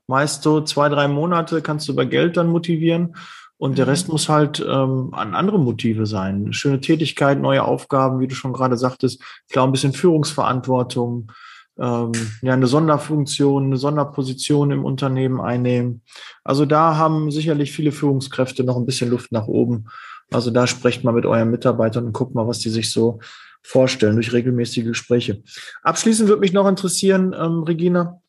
Meist 0.06 0.42
so 0.42 0.60
zwei, 0.60 0.88
drei 0.88 1.08
Monate 1.08 1.62
kannst 1.62 1.88
du 1.88 1.92
über 1.92 2.06
Geld 2.06 2.36
dann 2.36 2.48
motivieren. 2.48 3.16
Und 3.58 3.78
der 3.78 3.86
Rest 3.86 4.08
muss 4.08 4.28
halt 4.28 4.60
ähm, 4.60 5.10
an 5.12 5.34
andere 5.34 5.58
Motive 5.58 6.06
sein. 6.06 6.52
Schöne 6.52 6.80
Tätigkeit, 6.80 7.40
neue 7.40 7.64
Aufgaben, 7.64 8.20
wie 8.20 8.26
du 8.26 8.34
schon 8.34 8.52
gerade 8.52 8.76
sagtest, 8.76 9.22
klar 9.50 9.66
ein 9.66 9.72
bisschen 9.72 9.94
Führungsverantwortung, 9.94 11.32
ähm, 11.78 12.12
ja, 12.42 12.52
eine 12.52 12.66
Sonderfunktion, 12.66 13.64
eine 13.64 13.76
Sonderposition 13.78 14.70
im 14.70 14.84
Unternehmen 14.84 15.40
einnehmen. 15.40 16.02
Also 16.44 16.66
da 16.66 16.96
haben 16.96 17.30
sicherlich 17.30 17.72
viele 17.72 17.92
Führungskräfte 17.92 18.62
noch 18.62 18.76
ein 18.76 18.86
bisschen 18.86 19.10
Luft 19.10 19.32
nach 19.32 19.46
oben. 19.46 19.86
Also 20.30 20.50
da 20.50 20.66
sprecht 20.66 21.04
mal 21.04 21.12
mit 21.12 21.24
euren 21.24 21.50
Mitarbeitern 21.50 22.06
und 22.06 22.12
guckt 22.12 22.34
mal, 22.34 22.46
was 22.46 22.58
die 22.58 22.70
sich 22.70 22.92
so 22.92 23.20
vorstellen 23.66 24.14
durch 24.14 24.32
regelmäßige 24.32 24.84
Gespräche. 24.84 25.42
Abschließend 25.82 26.28
würde 26.28 26.40
mich 26.40 26.52
noch 26.52 26.68
interessieren, 26.68 27.34
ähm, 27.38 27.64
Regina, 27.64 28.20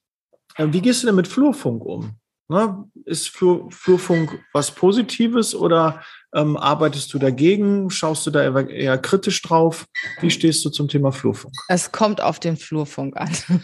äh, 0.56 0.68
wie 0.72 0.82
gehst 0.82 1.04
du 1.04 1.08
denn 1.08 1.16
mit 1.16 1.28
Flurfunk 1.28 1.86
um? 1.86 2.18
Ne? 2.50 2.86
Ist 3.06 3.30
Flur, 3.30 3.70
Flurfunk 3.72 4.40
was 4.54 4.72
Positives 4.72 5.54
oder 5.54 6.02
ähm, 6.34 6.56
arbeitest 6.58 7.14
du 7.14 7.20
dagegen? 7.20 7.90
Schaust 7.90 8.26
du 8.26 8.32
da 8.32 8.42
eher, 8.42 8.70
eher 8.70 8.98
kritisch 8.98 9.42
drauf? 9.42 9.86
Wie 10.22 10.32
stehst 10.32 10.64
du 10.64 10.70
zum 10.70 10.88
Thema 10.88 11.12
Flurfunk? 11.12 11.54
Es 11.68 11.92
kommt 11.92 12.22
auf 12.22 12.40
den 12.40 12.58
Flurfunk 12.58 13.16
an. 13.18 13.32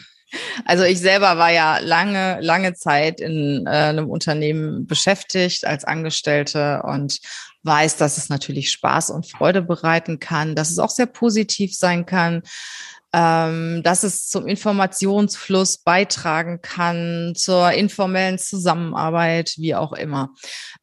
Also 0.65 0.83
ich 0.83 0.99
selber 0.99 1.37
war 1.37 1.51
ja 1.51 1.77
lange, 1.77 2.39
lange 2.41 2.73
Zeit 2.73 3.21
in 3.21 3.67
äh, 3.67 3.69
einem 3.69 4.09
Unternehmen 4.09 4.87
beschäftigt 4.87 5.63
als 5.63 5.85
Angestellte 5.85 6.81
und 6.83 7.19
weiß, 7.63 7.97
dass 7.97 8.17
es 8.17 8.29
natürlich 8.29 8.71
Spaß 8.71 9.09
und 9.09 9.29
Freude 9.29 9.61
bereiten 9.61 10.19
kann, 10.19 10.55
dass 10.55 10.71
es 10.71 10.79
auch 10.79 10.89
sehr 10.89 11.07
positiv 11.07 11.75
sein 11.75 12.05
kann 12.05 12.43
ähm, 13.13 13.83
dass 13.83 14.03
es 14.03 14.27
zum 14.27 14.47
Informationsfluss 14.47 15.77
beitragen 15.77 16.61
kann, 16.61 17.33
zur 17.35 17.71
informellen 17.71 18.39
Zusammenarbeit, 18.39 19.53
wie 19.57 19.75
auch 19.75 19.93
immer. 19.93 20.31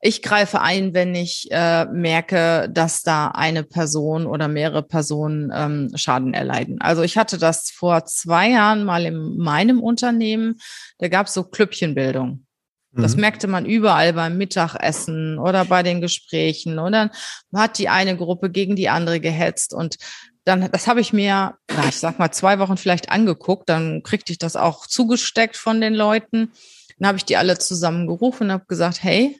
Ich 0.00 0.22
greife 0.22 0.60
ein, 0.60 0.94
wenn 0.94 1.14
ich 1.16 1.48
äh, 1.50 1.86
merke, 1.86 2.70
dass 2.72 3.02
da 3.02 3.28
eine 3.28 3.64
Person 3.64 4.26
oder 4.26 4.46
mehrere 4.46 4.84
Personen 4.84 5.50
ähm, 5.52 5.90
Schaden 5.96 6.32
erleiden. 6.32 6.80
Also 6.80 7.02
ich 7.02 7.18
hatte 7.18 7.36
das 7.36 7.70
vor 7.70 8.04
zwei 8.06 8.50
Jahren 8.50 8.84
mal 8.84 9.04
in 9.04 9.36
meinem 9.36 9.82
Unternehmen. 9.82 10.60
Da 10.98 11.08
gab 11.08 11.26
es 11.26 11.34
so 11.34 11.42
Klüppchenbildung. 11.42 12.46
Das 12.92 13.14
mhm. 13.14 13.20
merkte 13.20 13.46
man 13.46 13.66
überall 13.66 14.12
beim 14.12 14.36
Mittagessen 14.36 15.38
oder 15.38 15.64
bei 15.64 15.82
den 15.82 16.00
Gesprächen. 16.00 16.78
Und 16.78 16.92
dann 16.92 17.10
hat 17.54 17.78
die 17.78 17.88
eine 17.88 18.16
Gruppe 18.16 18.50
gegen 18.50 18.76
die 18.76 18.88
andere 18.88 19.20
gehetzt. 19.20 19.72
Und 19.72 19.96
dann, 20.44 20.70
das 20.72 20.86
habe 20.88 21.00
ich 21.00 21.12
mir, 21.12 21.54
na, 21.68 21.88
ich 21.88 21.96
sag 21.96 22.18
mal, 22.18 22.32
zwei 22.32 22.58
Wochen 22.58 22.76
vielleicht 22.76 23.10
angeguckt, 23.10 23.68
dann 23.68 24.02
kriegte 24.02 24.32
ich 24.32 24.38
das 24.38 24.56
auch 24.56 24.86
zugesteckt 24.86 25.56
von 25.56 25.80
den 25.80 25.94
Leuten. 25.94 26.52
Dann 26.98 27.08
habe 27.08 27.18
ich 27.18 27.24
die 27.24 27.36
alle 27.36 27.58
zusammen 27.58 28.06
gerufen 28.06 28.44
und 28.44 28.52
habe 28.52 28.66
gesagt, 28.66 29.02
hey, 29.02 29.38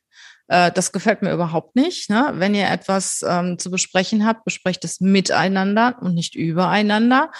äh, 0.51 0.71
das 0.73 0.93
gefällt 0.93 1.23
mir 1.23 1.33
überhaupt 1.33 1.77
nicht. 1.77 2.11
Ne? 2.11 2.33
Wenn 2.35 2.55
ihr 2.55 2.69
etwas 2.69 3.25
ähm, 3.27 3.59
zu 3.59 3.71
besprechen 3.71 4.27
habt, 4.27 4.45
besprecht 4.45 4.85
es 4.85 5.01
miteinander 5.01 5.97
und 6.01 6.15
nicht 6.15 6.35
übereinander. 6.35 7.31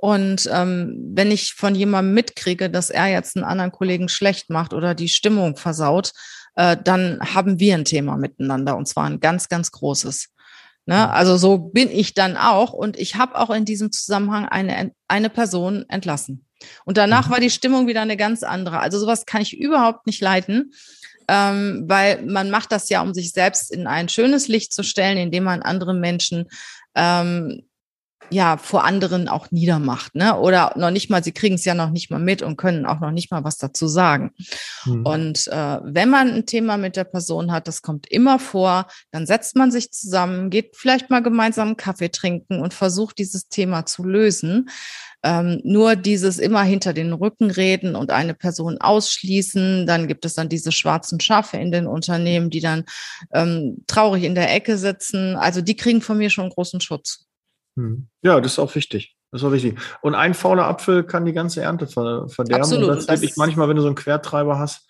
Und 0.00 0.48
ähm, 0.50 0.98
wenn 1.14 1.30
ich 1.30 1.52
von 1.52 1.74
jemandem 1.74 2.14
mitkriege, 2.14 2.70
dass 2.70 2.88
er 2.88 3.08
jetzt 3.08 3.36
einen 3.36 3.44
anderen 3.44 3.70
Kollegen 3.70 4.08
schlecht 4.08 4.48
macht 4.48 4.72
oder 4.72 4.94
die 4.94 5.10
Stimmung 5.10 5.56
versaut, 5.56 6.12
äh, 6.54 6.76
dann 6.82 7.20
haben 7.20 7.60
wir 7.60 7.74
ein 7.74 7.84
Thema 7.84 8.16
miteinander 8.16 8.78
und 8.78 8.88
zwar 8.88 9.04
ein 9.04 9.20
ganz, 9.20 9.50
ganz 9.50 9.70
großes. 9.72 10.30
Ne? 10.86 10.94
Mhm. 10.94 11.10
Also 11.10 11.36
so 11.36 11.58
bin 11.58 11.90
ich 11.90 12.14
dann 12.14 12.38
auch 12.38 12.72
und 12.72 12.98
ich 12.98 13.16
habe 13.16 13.38
auch 13.38 13.50
in 13.50 13.66
diesem 13.66 13.92
Zusammenhang 13.92 14.46
eine, 14.46 14.92
eine 15.06 15.28
Person 15.28 15.84
entlassen. 15.90 16.46
Und 16.86 16.96
danach 16.96 17.28
mhm. 17.28 17.32
war 17.32 17.40
die 17.40 17.50
Stimmung 17.50 17.86
wieder 17.86 18.00
eine 18.00 18.16
ganz 18.16 18.42
andere. 18.42 18.80
Also 18.80 18.98
sowas 18.98 19.26
kann 19.26 19.42
ich 19.42 19.58
überhaupt 19.58 20.06
nicht 20.06 20.22
leiten, 20.22 20.72
ähm, 21.28 21.84
weil 21.86 22.22
man 22.22 22.48
macht 22.48 22.72
das 22.72 22.88
ja, 22.88 23.02
um 23.02 23.12
sich 23.12 23.32
selbst 23.32 23.70
in 23.70 23.86
ein 23.86 24.08
schönes 24.08 24.48
Licht 24.48 24.72
zu 24.72 24.82
stellen, 24.82 25.18
indem 25.18 25.44
man 25.44 25.60
andere 25.60 25.92
Menschen 25.92 26.46
ähm, 26.94 27.62
ja 28.30 28.56
vor 28.56 28.84
anderen 28.84 29.28
auch 29.28 29.50
niedermacht, 29.50 30.14
ne? 30.14 30.38
Oder 30.38 30.72
noch 30.76 30.90
nicht 30.90 31.10
mal, 31.10 31.22
sie 31.22 31.32
kriegen 31.32 31.56
es 31.56 31.64
ja 31.64 31.74
noch 31.74 31.90
nicht 31.90 32.10
mal 32.10 32.20
mit 32.20 32.42
und 32.42 32.56
können 32.56 32.86
auch 32.86 33.00
noch 33.00 33.10
nicht 33.10 33.30
mal 33.30 33.44
was 33.44 33.58
dazu 33.58 33.88
sagen. 33.88 34.32
Mhm. 34.84 35.06
Und 35.06 35.48
äh, 35.48 35.80
wenn 35.82 36.10
man 36.10 36.30
ein 36.30 36.46
Thema 36.46 36.76
mit 36.76 36.96
der 36.96 37.04
Person 37.04 37.52
hat, 37.52 37.68
das 37.68 37.82
kommt 37.82 38.06
immer 38.10 38.38
vor, 38.38 38.86
dann 39.10 39.26
setzt 39.26 39.56
man 39.56 39.70
sich 39.70 39.92
zusammen, 39.92 40.50
geht 40.50 40.76
vielleicht 40.76 41.10
mal 41.10 41.22
gemeinsam 41.22 41.68
einen 41.68 41.76
Kaffee 41.76 42.10
trinken 42.10 42.60
und 42.60 42.74
versucht 42.74 43.18
dieses 43.18 43.48
Thema 43.48 43.86
zu 43.86 44.04
lösen. 44.04 44.70
Ähm, 45.22 45.60
nur 45.64 45.96
dieses 45.96 46.38
immer 46.38 46.62
hinter 46.62 46.94
den 46.94 47.12
Rücken 47.12 47.50
reden 47.50 47.94
und 47.94 48.10
eine 48.10 48.32
Person 48.32 48.78
ausschließen, 48.80 49.86
dann 49.86 50.08
gibt 50.08 50.24
es 50.24 50.34
dann 50.34 50.48
diese 50.48 50.72
schwarzen 50.72 51.20
Schafe 51.20 51.58
in 51.58 51.70
den 51.70 51.86
Unternehmen, 51.86 52.48
die 52.48 52.60
dann 52.60 52.84
ähm, 53.34 53.84
traurig 53.86 54.24
in 54.24 54.34
der 54.34 54.50
Ecke 54.54 54.78
sitzen. 54.78 55.36
Also 55.36 55.60
die 55.60 55.76
kriegen 55.76 56.00
von 56.00 56.16
mir 56.16 56.30
schon 56.30 56.48
großen 56.48 56.80
Schutz. 56.80 57.26
Hm. 57.80 58.08
Ja, 58.22 58.40
das 58.40 58.52
ist 58.52 58.58
auch 58.58 58.74
wichtig. 58.74 59.16
Das 59.30 59.42
ist 59.42 59.46
auch 59.46 59.52
wichtig. 59.52 59.78
Und 60.02 60.14
ein 60.14 60.34
fauler 60.34 60.66
Apfel 60.66 61.04
kann 61.04 61.24
die 61.24 61.32
ganze 61.32 61.62
Ernte 61.62 61.86
verderben. 61.86 62.54
Absolut. 62.54 62.88
Und 62.88 62.96
das 62.96 63.06
denke 63.06 63.26
ich 63.26 63.36
manchmal, 63.36 63.68
wenn 63.68 63.76
du 63.76 63.82
so 63.82 63.88
einen 63.88 63.96
Quertreiber 63.96 64.58
hast. 64.58 64.86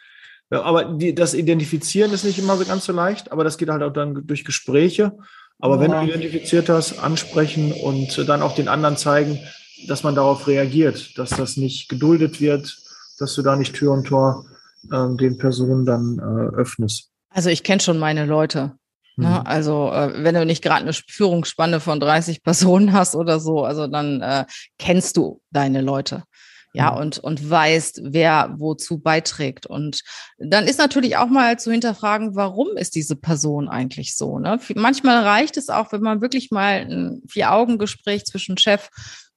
Aber 0.50 0.84
die, 0.84 1.14
das 1.14 1.34
Identifizieren 1.34 2.12
ist 2.12 2.24
nicht 2.24 2.38
immer 2.38 2.56
so 2.56 2.64
ganz 2.64 2.84
so 2.84 2.92
leicht, 2.92 3.30
aber 3.30 3.44
das 3.44 3.56
geht 3.56 3.68
halt 3.68 3.82
auch 3.82 3.92
dann 3.92 4.26
durch 4.26 4.44
Gespräche. 4.44 5.12
Aber 5.60 5.76
ja. 5.76 5.80
wenn 5.82 5.90
du 5.92 6.12
identifiziert 6.12 6.68
hast, 6.68 6.98
ansprechen 6.98 7.72
und 7.72 8.28
dann 8.28 8.42
auch 8.42 8.54
den 8.54 8.66
anderen 8.66 8.96
zeigen, 8.96 9.38
dass 9.86 10.02
man 10.02 10.14
darauf 10.14 10.46
reagiert, 10.46 11.16
dass 11.18 11.30
das 11.30 11.56
nicht 11.56 11.88
geduldet 11.88 12.40
wird, 12.40 12.76
dass 13.18 13.34
du 13.34 13.42
da 13.42 13.56
nicht 13.56 13.74
Tür 13.74 13.92
und 13.92 14.06
Tor 14.06 14.46
äh, 14.90 15.16
den 15.16 15.38
Personen 15.38 15.84
dann 15.84 16.18
äh, 16.18 16.56
öffnest. 16.56 17.10
Also 17.28 17.50
ich 17.50 17.62
kenne 17.62 17.80
schon 17.80 17.98
meine 17.98 18.26
Leute. 18.26 18.72
Ne? 19.20 19.28
Mhm. 19.28 19.46
Also 19.46 19.92
äh, 19.92 20.24
wenn 20.24 20.34
du 20.34 20.44
nicht 20.44 20.62
gerade 20.62 20.82
eine 20.82 20.92
Führungsspanne 20.92 21.80
von 21.80 22.00
30 22.00 22.42
Personen 22.42 22.92
hast 22.92 23.14
oder 23.14 23.40
so, 23.40 23.64
also 23.64 23.86
dann 23.86 24.20
äh, 24.20 24.44
kennst 24.78 25.16
du 25.16 25.40
deine 25.50 25.80
Leute. 25.80 26.24
Ja, 26.72 26.92
mhm. 26.92 26.98
und, 26.98 27.18
und 27.18 27.50
weißt, 27.50 28.00
wer 28.04 28.54
wozu 28.58 29.00
beiträgt. 29.00 29.66
Und 29.66 30.02
dann 30.38 30.66
ist 30.66 30.78
natürlich 30.78 31.16
auch 31.16 31.26
mal 31.26 31.58
zu 31.58 31.72
hinterfragen, 31.72 32.36
warum 32.36 32.76
ist 32.76 32.94
diese 32.94 33.16
Person 33.16 33.68
eigentlich 33.68 34.14
so? 34.16 34.38
Ne? 34.38 34.60
Manchmal 34.76 35.24
reicht 35.24 35.56
es 35.56 35.68
auch, 35.68 35.90
wenn 35.92 36.02
man 36.02 36.20
wirklich 36.20 36.52
mal 36.52 36.86
ein 36.88 37.22
Vier-Augen-Gespräch 37.28 38.24
zwischen 38.24 38.56
Chef 38.56 38.88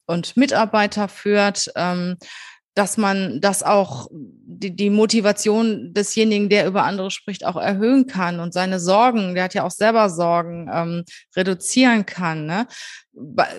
und 0.05 0.37
Mitarbeiter 0.37 1.07
führt. 1.07 1.71
Ähm, 1.75 2.17
dass 2.75 2.97
man 2.97 3.39
das 3.39 3.61
auch 3.63 4.07
die, 4.11 4.75
die 4.75 4.89
Motivation 4.89 5.93
desjenigen, 5.93 6.49
der 6.49 6.65
über 6.65 6.83
andere 6.83 7.11
spricht, 7.11 7.45
auch 7.45 7.55
erhöhen 7.55 8.07
kann 8.07 8.39
und 8.39 8.53
seine 8.53 8.79
Sorgen, 8.79 9.35
der 9.35 9.45
hat 9.45 9.53
ja 9.53 9.63
auch 9.63 9.71
selber 9.71 10.09
Sorgen, 10.09 10.69
ähm, 10.73 11.03
reduzieren 11.35 12.05
kann. 12.05 12.45
Ne? 12.45 12.67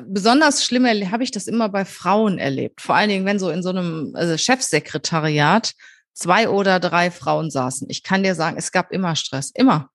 Besonders 0.07 0.64
schlimm 0.64 0.87
habe 0.87 1.22
ich 1.22 1.31
das 1.31 1.46
immer 1.46 1.68
bei 1.68 1.85
Frauen 1.85 2.38
erlebt. 2.38 2.81
Vor 2.81 2.96
allen 2.96 3.09
Dingen, 3.09 3.27
wenn 3.27 3.38
so 3.38 3.50
in 3.50 3.62
so 3.62 3.70
einem 3.70 4.12
also 4.14 4.37
Chefsekretariat 4.37 5.72
zwei 6.12 6.48
oder 6.48 6.81
drei 6.81 7.11
Frauen 7.11 7.50
saßen. 7.50 7.88
Ich 7.90 8.03
kann 8.03 8.22
dir 8.22 8.35
sagen, 8.35 8.57
es 8.57 8.72
gab 8.72 8.92
immer 8.92 9.16
Stress, 9.16 9.50
immer. 9.55 9.90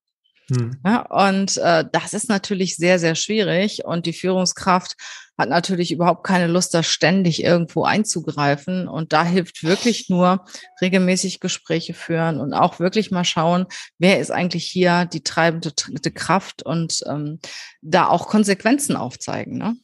Hm. 0.50 0.78
Ja, 0.86 1.02
und 1.02 1.58
äh, 1.58 1.86
das 1.92 2.14
ist 2.14 2.30
natürlich 2.30 2.76
sehr, 2.76 3.00
sehr 3.00 3.16
schwierig. 3.16 3.86
Und 3.86 4.06
die 4.06 4.14
Führungskraft 4.14 4.96
hat 5.38 5.50
natürlich 5.50 5.92
überhaupt 5.92 6.26
keine 6.26 6.48
Lust, 6.48 6.74
da 6.74 6.84
ständig 6.84 7.44
irgendwo 7.44 7.84
einzugreifen. 7.84 8.88
Und 8.88 9.14
da 9.14 9.24
hilft 9.24 9.64
wirklich 9.64 10.10
nur 10.10 10.46
regelmäßig 10.82 11.40
Gespräche 11.40 11.94
führen 11.94 12.40
und 12.40 12.54
auch 12.54 12.80
wirklich 12.80 13.10
mal 13.12 13.24
schauen, 13.24 13.66
wer 13.98 14.20
ist 14.20 14.32
eigentlich 14.32 14.66
hier 14.66 15.06
die 15.06 15.24
treibende 15.24 15.72
Kraft 16.14 16.64
und 16.64 17.02
ähm, 17.08 17.40
da 17.82 18.08
auch 18.08 18.28
Konsequenzen 18.28 18.96
aufzeigen. 18.96 19.58
Ne? 19.58 19.76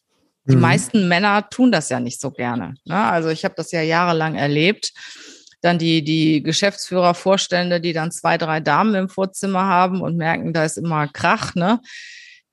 Die 0.47 0.55
mhm. 0.55 0.61
meisten 0.61 1.07
Männer 1.07 1.49
tun 1.49 1.71
das 1.71 1.89
ja 1.89 1.99
nicht 1.99 2.19
so 2.19 2.31
gerne. 2.31 2.75
Ne? 2.85 2.97
Also 2.97 3.29
ich 3.29 3.45
habe 3.45 3.55
das 3.55 3.71
ja 3.71 3.81
jahrelang 3.81 4.35
erlebt. 4.35 4.93
Dann 5.65 5.79
die, 5.79 6.03
die 6.03 6.43
Geschäftsführer, 6.43 7.15
Vorstände, 7.15 7.81
die 7.81 7.91
dann 7.91 8.11
zwei, 8.11 8.37
drei 8.37 8.59
Damen 8.59 8.93
im 8.93 9.09
Vorzimmer 9.09 9.63
haben 9.63 10.01
und 10.01 10.15
merken, 10.15 10.53
da 10.53 10.63
ist 10.63 10.77
immer 10.77 11.07
Krach, 11.07 11.55
ne? 11.55 11.81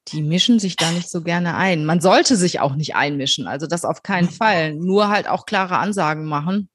die 0.08 0.22
mischen 0.22 0.58
sich 0.58 0.76
da 0.76 0.90
nicht 0.90 1.10
so 1.10 1.22
gerne 1.22 1.54
ein. 1.54 1.84
Man 1.84 2.00
sollte 2.00 2.36
sich 2.36 2.60
auch 2.60 2.74
nicht 2.74 2.96
einmischen, 2.96 3.46
also 3.46 3.66
das 3.66 3.84
auf 3.84 4.02
keinen 4.02 4.30
Fall. 4.30 4.74
Nur 4.74 5.08
halt 5.08 5.28
auch 5.28 5.44
klare 5.44 5.76
Ansagen 5.76 6.24
machen, 6.24 6.70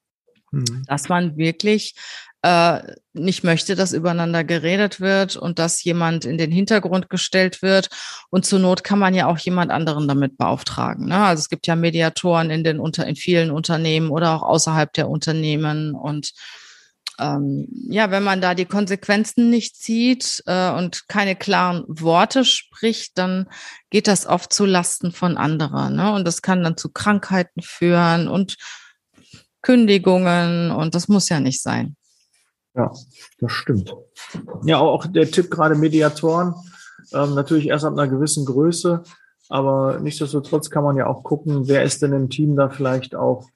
mhm. 0.52 0.84
dass 0.86 1.08
man 1.08 1.36
wirklich 1.36 1.94
äh, 2.42 2.80
nicht 3.12 3.42
möchte, 3.42 3.74
dass 3.74 3.92
übereinander 3.92 4.44
geredet 4.44 5.00
wird 5.00 5.36
und 5.36 5.58
dass 5.58 5.82
jemand 5.82 6.24
in 6.24 6.38
den 6.38 6.52
Hintergrund 6.52 7.10
gestellt 7.10 7.62
wird. 7.62 7.88
Und 8.30 8.46
zur 8.46 8.60
Not 8.60 8.84
kann 8.84 8.98
man 8.98 9.14
ja 9.14 9.26
auch 9.26 9.38
jemand 9.38 9.70
anderen 9.70 10.06
damit 10.06 10.38
beauftragen. 10.38 11.06
Ne? 11.06 11.18
Also 11.18 11.40
es 11.40 11.48
gibt 11.48 11.66
ja 11.66 11.74
Mediatoren 11.74 12.50
in 12.50 12.62
den 12.62 12.78
unter 12.78 13.06
in 13.06 13.16
vielen 13.16 13.50
Unternehmen 13.50 14.10
oder 14.10 14.34
auch 14.34 14.42
außerhalb 14.42 14.92
der 14.92 15.08
Unternehmen 15.08 15.94
und 15.94 16.32
ähm, 17.20 17.66
ja, 17.88 18.10
wenn 18.12 18.22
man 18.22 18.40
da 18.40 18.54
die 18.54 18.64
Konsequenzen 18.64 19.50
nicht 19.50 19.76
zieht 19.76 20.42
äh, 20.46 20.70
und 20.70 21.08
keine 21.08 21.34
klaren 21.34 21.84
Worte 21.88 22.44
spricht, 22.44 23.18
dann 23.18 23.48
geht 23.90 24.06
das 24.06 24.26
oft 24.26 24.52
zu 24.52 24.64
Lasten 24.64 25.10
von 25.10 25.36
anderen. 25.36 25.96
Ne? 25.96 26.12
Und 26.12 26.24
das 26.24 26.42
kann 26.42 26.62
dann 26.62 26.76
zu 26.76 26.90
Krankheiten 26.90 27.60
führen 27.60 28.28
und 28.28 28.56
Kündigungen 29.62 30.70
und 30.70 30.94
das 30.94 31.08
muss 31.08 31.28
ja 31.28 31.40
nicht 31.40 31.60
sein. 31.60 31.96
Ja, 32.78 32.92
das 33.40 33.52
stimmt. 33.52 33.92
Ja, 34.62 34.78
auch 34.78 35.04
der 35.04 35.28
Tipp 35.28 35.50
gerade 35.50 35.74
Mediatoren, 35.74 36.54
ähm, 37.12 37.34
natürlich 37.34 37.66
erst 37.66 37.84
ab 37.84 37.92
einer 37.92 38.06
gewissen 38.06 38.46
Größe, 38.46 39.02
aber 39.48 39.98
nichtsdestotrotz 39.98 40.70
kann 40.70 40.84
man 40.84 40.96
ja 40.96 41.08
auch 41.08 41.24
gucken, 41.24 41.66
wer 41.66 41.82
ist 41.82 42.02
denn 42.02 42.12
im 42.12 42.30
Team 42.30 42.54
da 42.54 42.68
vielleicht 42.68 43.16
auch 43.16 43.48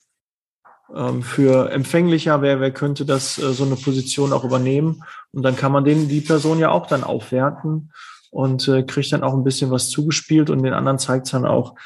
ähm, 0.93 1.23
für 1.23 1.71
empfänglicher, 1.71 2.43
wer, 2.43 2.59
wer 2.59 2.73
könnte 2.73 3.05
das 3.05 3.39
äh, 3.39 3.53
so 3.53 3.65
eine 3.65 3.77
Position 3.77 4.33
auch 4.33 4.43
übernehmen. 4.43 5.05
Und 5.31 5.45
dann 5.45 5.55
kann 5.55 5.71
man 5.71 5.85
den, 5.85 6.09
die 6.09 6.21
Person 6.21 6.59
ja 6.59 6.73
auch 6.73 6.89
dann 6.89 7.05
aufwerten 7.05 7.93
und 8.33 8.67
äh, 8.67 8.83
kriegt 8.83 9.13
dann 9.13 9.23
auch 9.23 9.35
ein 9.35 9.45
bisschen 9.45 9.71
was 9.71 9.89
zugespielt 9.89 10.51
und 10.51 10.65
den 10.65 10.75
anderen 10.75 10.99
zeigt 10.99 11.27
es 11.27 11.33
dann 11.33 11.47
auch, 11.47 11.77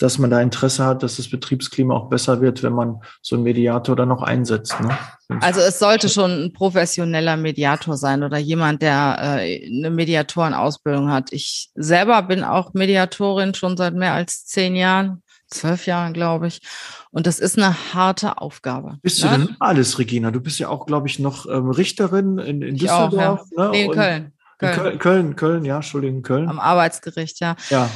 dass 0.00 0.18
man 0.18 0.30
da 0.30 0.40
Interesse 0.40 0.84
hat, 0.84 1.02
dass 1.02 1.16
das 1.16 1.28
Betriebsklima 1.28 1.94
auch 1.94 2.08
besser 2.08 2.40
wird, 2.40 2.62
wenn 2.62 2.72
man 2.72 3.00
so 3.20 3.36
einen 3.36 3.44
Mediator 3.44 3.94
dann 3.94 4.08
noch 4.08 4.22
einsetzt. 4.22 4.80
Ne? 4.80 4.96
Also 5.40 5.60
es 5.60 5.78
sollte 5.78 6.08
schon 6.08 6.30
ein 6.30 6.52
professioneller 6.54 7.36
Mediator 7.36 7.98
sein 7.98 8.22
oder 8.22 8.38
jemand, 8.38 8.80
der 8.80 9.18
äh, 9.20 9.66
eine 9.66 9.90
Mediatorenausbildung 9.90 11.10
hat. 11.10 11.32
Ich 11.32 11.70
selber 11.74 12.22
bin 12.22 12.44
auch 12.44 12.72
Mediatorin 12.72 13.52
schon 13.54 13.76
seit 13.76 13.94
mehr 13.94 14.14
als 14.14 14.46
zehn 14.46 14.74
Jahren, 14.74 15.22
zwölf 15.48 15.84
Jahren, 15.84 16.14
glaube 16.14 16.46
ich. 16.46 16.62
Und 17.10 17.26
das 17.26 17.38
ist 17.38 17.58
eine 17.58 17.76
harte 17.92 18.38
Aufgabe. 18.38 18.96
Bist 19.02 19.22
ne? 19.22 19.30
du 19.30 19.36
denn 19.36 19.56
alles, 19.60 19.98
Regina? 19.98 20.30
Du 20.30 20.40
bist 20.40 20.58
ja 20.58 20.68
auch, 20.68 20.86
glaube 20.86 21.08
ich, 21.08 21.18
noch 21.18 21.44
ähm, 21.46 21.70
Richterin 21.70 22.38
in, 22.38 22.62
in 22.62 22.76
Düsseldorf. 22.76 23.40
Auch, 23.40 23.46
ja. 23.56 23.64
ne? 23.64 23.70
Nee, 23.70 23.84
in 23.84 23.92
Köln. 23.92 24.32
Köln. 24.56 24.74
Köln, 24.74 24.98
Köln, 24.98 25.36
Köln, 25.36 25.64
ja, 25.64 25.76
Entschuldigung, 25.76 26.22
Köln. 26.22 26.48
Am 26.48 26.60
Arbeitsgericht, 26.60 27.40
ja. 27.40 27.56
Ja 27.68 27.90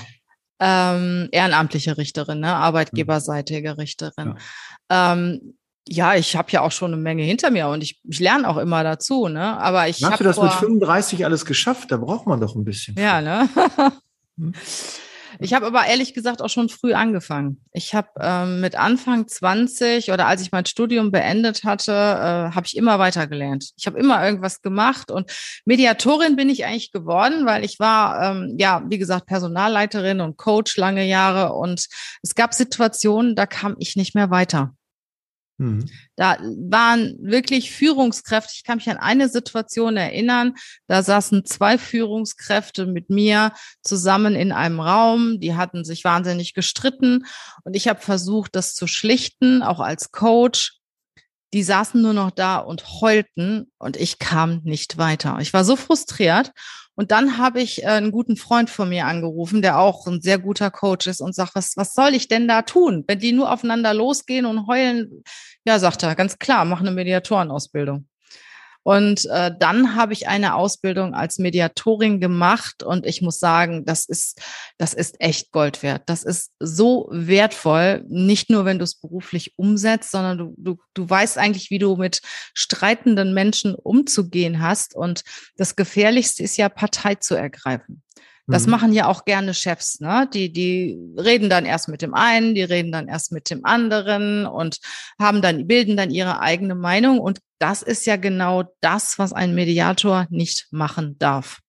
ähm, 0.61 1.29
ehrenamtliche 1.33 1.97
Richterin, 1.99 2.41
ne? 2.41 2.55
arbeitgeberseitige 2.55 3.79
Richterin. 3.79 4.37
Ja, 4.91 5.13
ähm, 5.13 5.55
ja 5.89 6.15
ich 6.15 6.37
habe 6.37 6.51
ja 6.53 6.63
auch 6.63 6.73
schon 6.73 6.93
eine 6.93 7.01
Menge 7.01 7.23
hinter 7.23 7.51
mir 7.51 7.69
und 7.69 7.83
ich, 7.83 8.01
ich 8.05 8.21
lerne 8.21 8.49
auch 8.49 8.57
immer 8.57 8.83
dazu, 8.85 9.29
ne? 9.29 9.59
Aber 9.59 9.89
ich 9.89 10.03
habe. 10.03 10.13
Hast 10.13 10.21
du 10.21 10.25
das 10.25 10.41
mit 10.41 10.53
35 10.53 11.25
alles 11.25 11.45
geschafft? 11.45 11.91
Da 11.91 11.97
braucht 11.97 12.27
man 12.27 12.41
doch 12.41 12.55
ein 12.55 12.65
bisschen. 12.65 12.95
Ja, 12.99 13.21
ne? 13.21 13.49
hm? 14.39 14.55
Ich 15.41 15.53
habe 15.53 15.67
aber 15.67 15.87
ehrlich 15.87 16.15
gesagt 16.15 16.43
auch 16.43 16.49
schon 16.49 16.69
früh 16.69 16.95
angefangen. 16.95 17.61
Ich 17.73 17.95
habe 17.95 18.09
ähm, 18.21 18.61
mit 18.61 18.77
Anfang 18.77 19.27
20 19.27 20.13
oder 20.13 20.27
als 20.27 20.43
ich 20.43 20.53
mein 20.53 20.67
Studium 20.67 21.11
beendet 21.11 21.65
hatte, 21.65 21.93
äh, 21.93 22.55
habe 22.55 22.67
ich 22.67 22.77
immer 22.77 22.99
weiter 22.99 23.27
gelernt. 23.27 23.73
Ich 23.77 23.87
habe 23.87 23.99
immer 23.99 24.25
irgendwas 24.25 24.63
gemacht 24.63 25.11
und 25.11 25.31
Mediatorin 25.65 26.37
bin 26.37 26.49
ich 26.49 26.65
eigentlich 26.65 26.93
geworden, 26.93 27.47
weil 27.47 27.65
ich 27.65 27.81
war, 27.81 28.23
ähm, 28.23 28.55
ja, 28.59 28.83
wie 28.89 28.99
gesagt, 28.99 29.27
Personalleiterin 29.27 30.21
und 30.21 30.37
Coach 30.37 30.77
lange 30.77 31.05
Jahre 31.05 31.53
und 31.53 31.87
es 32.23 32.35
gab 32.35 32.55
Situationen, 32.55 33.35
da 33.35 33.47
kam 33.47 33.77
ich 33.79 33.97
nicht 33.97 34.15
mehr 34.15 34.31
weiter. 34.31 34.75
Mhm. 35.59 35.87
Da 36.17 36.39
waren 36.41 37.17
wirklich 37.21 37.71
Führungskräfte. 37.71 38.53
Ich 38.55 38.65
kann 38.65 38.79
mich 38.79 38.91
an 38.91 38.97
eine 38.97 39.29
Situation 39.29 39.97
erinnern. 39.97 40.55
Da 40.87 41.03
saßen 41.03 41.45
zwei 41.45 41.79
Führungskräfte 41.79 42.87
mit 42.87 43.11
mir 43.11 43.53
zusammen 43.83 44.35
in 44.35 44.53
einem 44.53 44.81
Raum. 44.81 45.41
Die 45.41 45.55
hatten 45.55 45.85
sich 45.85 46.05
wahnsinnig 46.05 46.55
gestritten 46.55 47.27
und 47.63 47.75
ich 47.75 47.89
habe 47.89 48.01
versucht, 48.01 48.57
das 48.57 48.75
zu 48.75 48.87
schlichten, 48.87 49.63
auch 49.63 49.81
als 49.81 50.11
Coach. 50.11 50.81
Die 51.55 51.63
saßen 51.63 52.03
nur 52.03 52.13
noch 52.13 52.33
da 52.33 52.59
und 52.59 53.01
heulten 53.01 53.71
und 53.79 53.97
ich 53.97 54.19
kam 54.19 54.61
nicht 54.65 54.99
weiter. 54.99 55.39
Ich 55.41 55.53
war 55.55 55.65
so 55.65 55.77
frustriert 55.77 56.51
und 56.97 57.13
dann 57.13 57.39
habe 57.39 57.61
ich 57.61 57.85
äh, 57.85 57.87
einen 57.87 58.11
guten 58.11 58.37
Freund 58.37 58.71
von 58.71 58.89
mir 58.89 59.07
angerufen, 59.07 59.63
der 59.63 59.79
auch 59.79 60.09
ein 60.09 60.21
sehr 60.21 60.39
guter 60.39 60.73
Coach 60.73 61.07
ist 61.07 61.21
und 61.21 61.33
sagt, 61.33 61.55
was, 61.55 61.77
was 61.77 61.95
soll 61.95 62.13
ich 62.15 62.27
denn 62.27 62.49
da 62.49 62.63
tun? 62.63 63.05
Wenn 63.07 63.21
die 63.21 63.31
nur 63.31 63.53
aufeinander 63.53 63.95
losgehen 63.95 64.47
und 64.47 64.67
heulen, 64.67 65.23
ja, 65.65 65.79
sagt 65.79 66.03
er, 66.03 66.17
ganz 66.17 66.41
klar, 66.41 66.65
mach 66.65 66.81
eine 66.81 66.91
Mediatorenausbildung. 66.91 68.09
Und 68.85 69.25
äh, 69.31 69.51
dann 69.59 69.97
habe 69.97 70.13
ich 70.13 70.29
eine 70.29 70.55
Ausbildung 70.55 71.15
als 71.15 71.39
Mediatorin 71.39 72.21
gemacht 72.21 72.83
und 72.83 73.07
ich 73.07 73.23
muss 73.23 73.41
sagen, 73.41 73.87
das 73.87 74.05
ist, 74.05 74.41
das 74.77 74.93
ist 74.93 75.21
echt 75.21 75.53
Gold 75.53 75.83
wert. 75.83 76.03
Das 76.07 76.23
ist 76.23 76.53
so 76.61 77.09
wertvoll, 77.11 78.05
nicht 78.09 78.51
nur, 78.51 78.67
wenn 78.67 78.79
du 78.79 78.85
es 78.85 78.95
beruflich 79.01 79.55
umsetzt, 79.57 80.11
sondern 80.11 80.37
du, 80.37 80.55
du, 80.59 80.77
du 80.93 81.09
weißt 81.09 81.39
eigentlich, 81.39 81.71
wie 81.71 81.79
du 81.79 81.97
mit 81.97 82.21
streitenden 82.53 83.33
Menschen 83.33 83.75
umzugehen 83.75 84.61
hast. 84.61 84.95
Und 84.95 85.25
das 85.57 85.77
Gefährlichste 85.77 86.43
ist 86.43 86.59
ja, 86.59 86.69
Partei 86.69 87.15
zu 87.15 87.35
ergreifen. 87.35 88.03
Das 88.47 88.67
mhm. 88.67 88.73
machen 88.73 88.93
ja 88.93 89.07
auch 89.07 89.25
gerne 89.25 89.55
Chefs, 89.55 90.01
ne? 90.01 90.29
Die, 90.33 90.53
die 90.53 90.99
reden 91.19 91.49
dann 91.49 91.65
erst 91.65 91.89
mit 91.89 92.03
dem 92.03 92.15
einen, 92.15 92.55
die 92.55 92.63
reden 92.63 92.93
dann 92.93 93.09
erst 93.09 93.33
mit 93.33 93.49
dem 93.49 93.65
anderen 93.65 94.47
und 94.47 94.81
haben 95.19 95.41
dann, 95.41 95.67
bilden 95.67 95.97
dann 95.97 96.11
ihre 96.11 96.41
eigene 96.41 96.75
Meinung. 96.75 97.21
Und 97.21 97.41
das 97.59 97.83
ist 97.83 98.05
ja 98.07 98.17
genau 98.17 98.65
das, 98.81 99.19
was 99.19 99.33
ein 99.33 99.55
Mediator 99.55 100.27
nicht 100.29 100.67
machen 100.71 101.17
darf. 101.19 101.61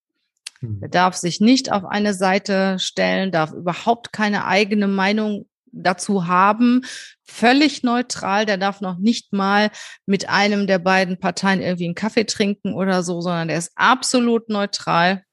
Mhm. 0.59 0.79
Er 0.81 0.89
darf 0.89 1.15
sich 1.15 1.39
nicht 1.39 1.71
auf 1.71 1.85
eine 1.85 2.13
Seite 2.13 2.77
stellen, 2.79 3.31
darf 3.31 3.53
überhaupt 3.53 4.11
keine 4.11 4.45
eigene 4.45 4.87
Meinung 4.87 5.47
dazu 5.71 6.27
haben, 6.27 6.81
völlig 7.23 7.83
neutral, 7.83 8.45
der 8.45 8.57
darf 8.57 8.81
noch 8.81 8.97
nicht 8.97 9.33
mal 9.33 9.71
mit 10.05 10.29
einem 10.29 10.67
der 10.67 10.79
beiden 10.79 11.19
Parteien 11.19 11.61
irgendwie 11.61 11.85
einen 11.85 11.95
Kaffee 11.95 12.25
trinken 12.25 12.73
oder 12.73 13.03
so, 13.03 13.21
sondern 13.21 13.49
der 13.49 13.57
ist 13.57 13.71
absolut 13.75 14.49
neutral 14.49 15.23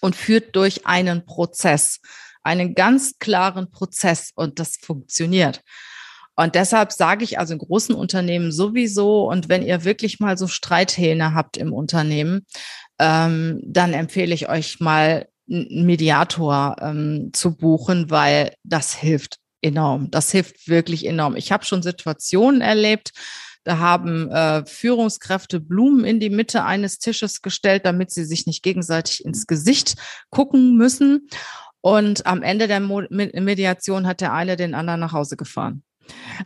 und 0.00 0.16
führt 0.16 0.54
durch 0.56 0.86
einen 0.86 1.24
Prozess, 1.26 2.00
einen 2.42 2.74
ganz 2.74 3.18
klaren 3.18 3.70
Prozess 3.70 4.30
und 4.34 4.58
das 4.58 4.76
funktioniert. 4.76 5.62
Und 6.36 6.54
deshalb 6.54 6.92
sage 6.92 7.24
ich 7.24 7.38
also 7.38 7.54
in 7.54 7.58
großen 7.58 7.94
Unternehmen 7.94 8.52
sowieso, 8.52 9.28
und 9.28 9.48
wenn 9.48 9.62
ihr 9.62 9.84
wirklich 9.84 10.20
mal 10.20 10.36
so 10.36 10.46
Streithähne 10.46 11.34
habt 11.34 11.56
im 11.56 11.72
Unternehmen, 11.72 12.46
ähm, 12.98 13.60
dann 13.64 13.94
empfehle 13.94 14.34
ich 14.34 14.48
euch 14.48 14.78
mal 14.80 15.28
einen 15.50 15.86
Mediator 15.86 16.76
ähm, 16.80 17.30
zu 17.32 17.56
buchen, 17.56 18.10
weil 18.10 18.52
das 18.64 18.94
hilft 18.94 19.38
enorm. 19.62 20.10
Das 20.10 20.30
hilft 20.30 20.68
wirklich 20.68 21.06
enorm. 21.06 21.36
Ich 21.36 21.52
habe 21.52 21.64
schon 21.64 21.82
Situationen 21.82 22.60
erlebt, 22.60 23.12
da 23.66 23.78
haben 23.78 24.30
äh, 24.30 24.64
Führungskräfte 24.64 25.58
Blumen 25.58 26.04
in 26.04 26.20
die 26.20 26.30
Mitte 26.30 26.62
eines 26.62 27.00
Tisches 27.00 27.42
gestellt, 27.42 27.84
damit 27.84 28.12
sie 28.12 28.24
sich 28.24 28.46
nicht 28.46 28.62
gegenseitig 28.62 29.24
ins 29.24 29.48
Gesicht 29.48 29.96
gucken 30.30 30.76
müssen. 30.76 31.28
Und 31.80 32.26
am 32.26 32.44
Ende 32.44 32.68
der 32.68 32.78
Mo 32.78 33.02
Mediation 33.10 34.06
hat 34.06 34.20
der 34.20 34.32
eine 34.32 34.54
den 34.54 34.76
anderen 34.76 35.00
nach 35.00 35.12
Hause 35.12 35.36
gefahren. 35.36 35.82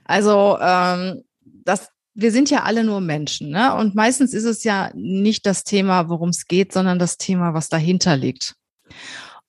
Also 0.05 0.57
ähm, 0.63 1.23
das, 1.43 1.91
wir 2.15 2.33
sind 2.33 2.49
ja 2.49 2.63
alle 2.63 2.85
nur 2.85 3.03
Menschen, 3.03 3.51
ne? 3.51 3.75
Und 3.75 3.95
meistens 3.95 4.33
ist 4.33 4.45
es 4.45 4.65
ja 4.65 4.91
nicht 4.95 5.45
das 5.45 5.63
Thema, 5.63 6.09
worum 6.09 6.31
es 6.31 6.47
geht, 6.47 6.73
sondern 6.73 6.99
das 6.99 7.19
Thema, 7.19 7.53
was 7.53 7.69
dahinter 7.69 8.17
liegt. 8.17 8.55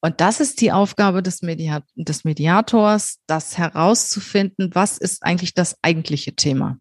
Und 0.02 0.20
das 0.20 0.42
ist 0.42 0.60
die 0.60 0.74
Aufgabe 0.74 1.24
des, 1.24 1.42
Mediat 1.42 1.86
des 1.96 2.26
Mediators, 2.26 3.20
das 3.28 3.58
herauszufinden, 3.58 4.72
was 4.74 4.98
ist 4.98 5.24
eigentlich 5.24 5.54
das 5.54 5.78
eigentliche 5.82 6.36
Thema. 6.36 6.78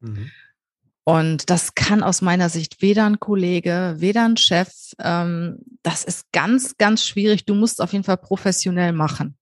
Mhm. 0.00 0.30
Und 1.04 1.48
das 1.48 1.74
kann 1.74 2.02
aus 2.02 2.20
meiner 2.20 2.50
Sicht 2.50 2.82
weder 2.82 3.06
ein 3.06 3.18
Kollege, 3.18 3.94
weder 3.96 4.26
ein 4.26 4.36
Chef. 4.36 4.92
Ähm, 4.98 5.58
das 5.82 6.04
ist 6.04 6.30
ganz, 6.32 6.76
ganz 6.76 7.02
schwierig. 7.02 7.46
Du 7.46 7.54
musst 7.54 7.80
auf 7.80 7.92
jeden 7.92 8.04
Fall 8.04 8.18
professionell 8.18 8.92
machen. 8.92 9.38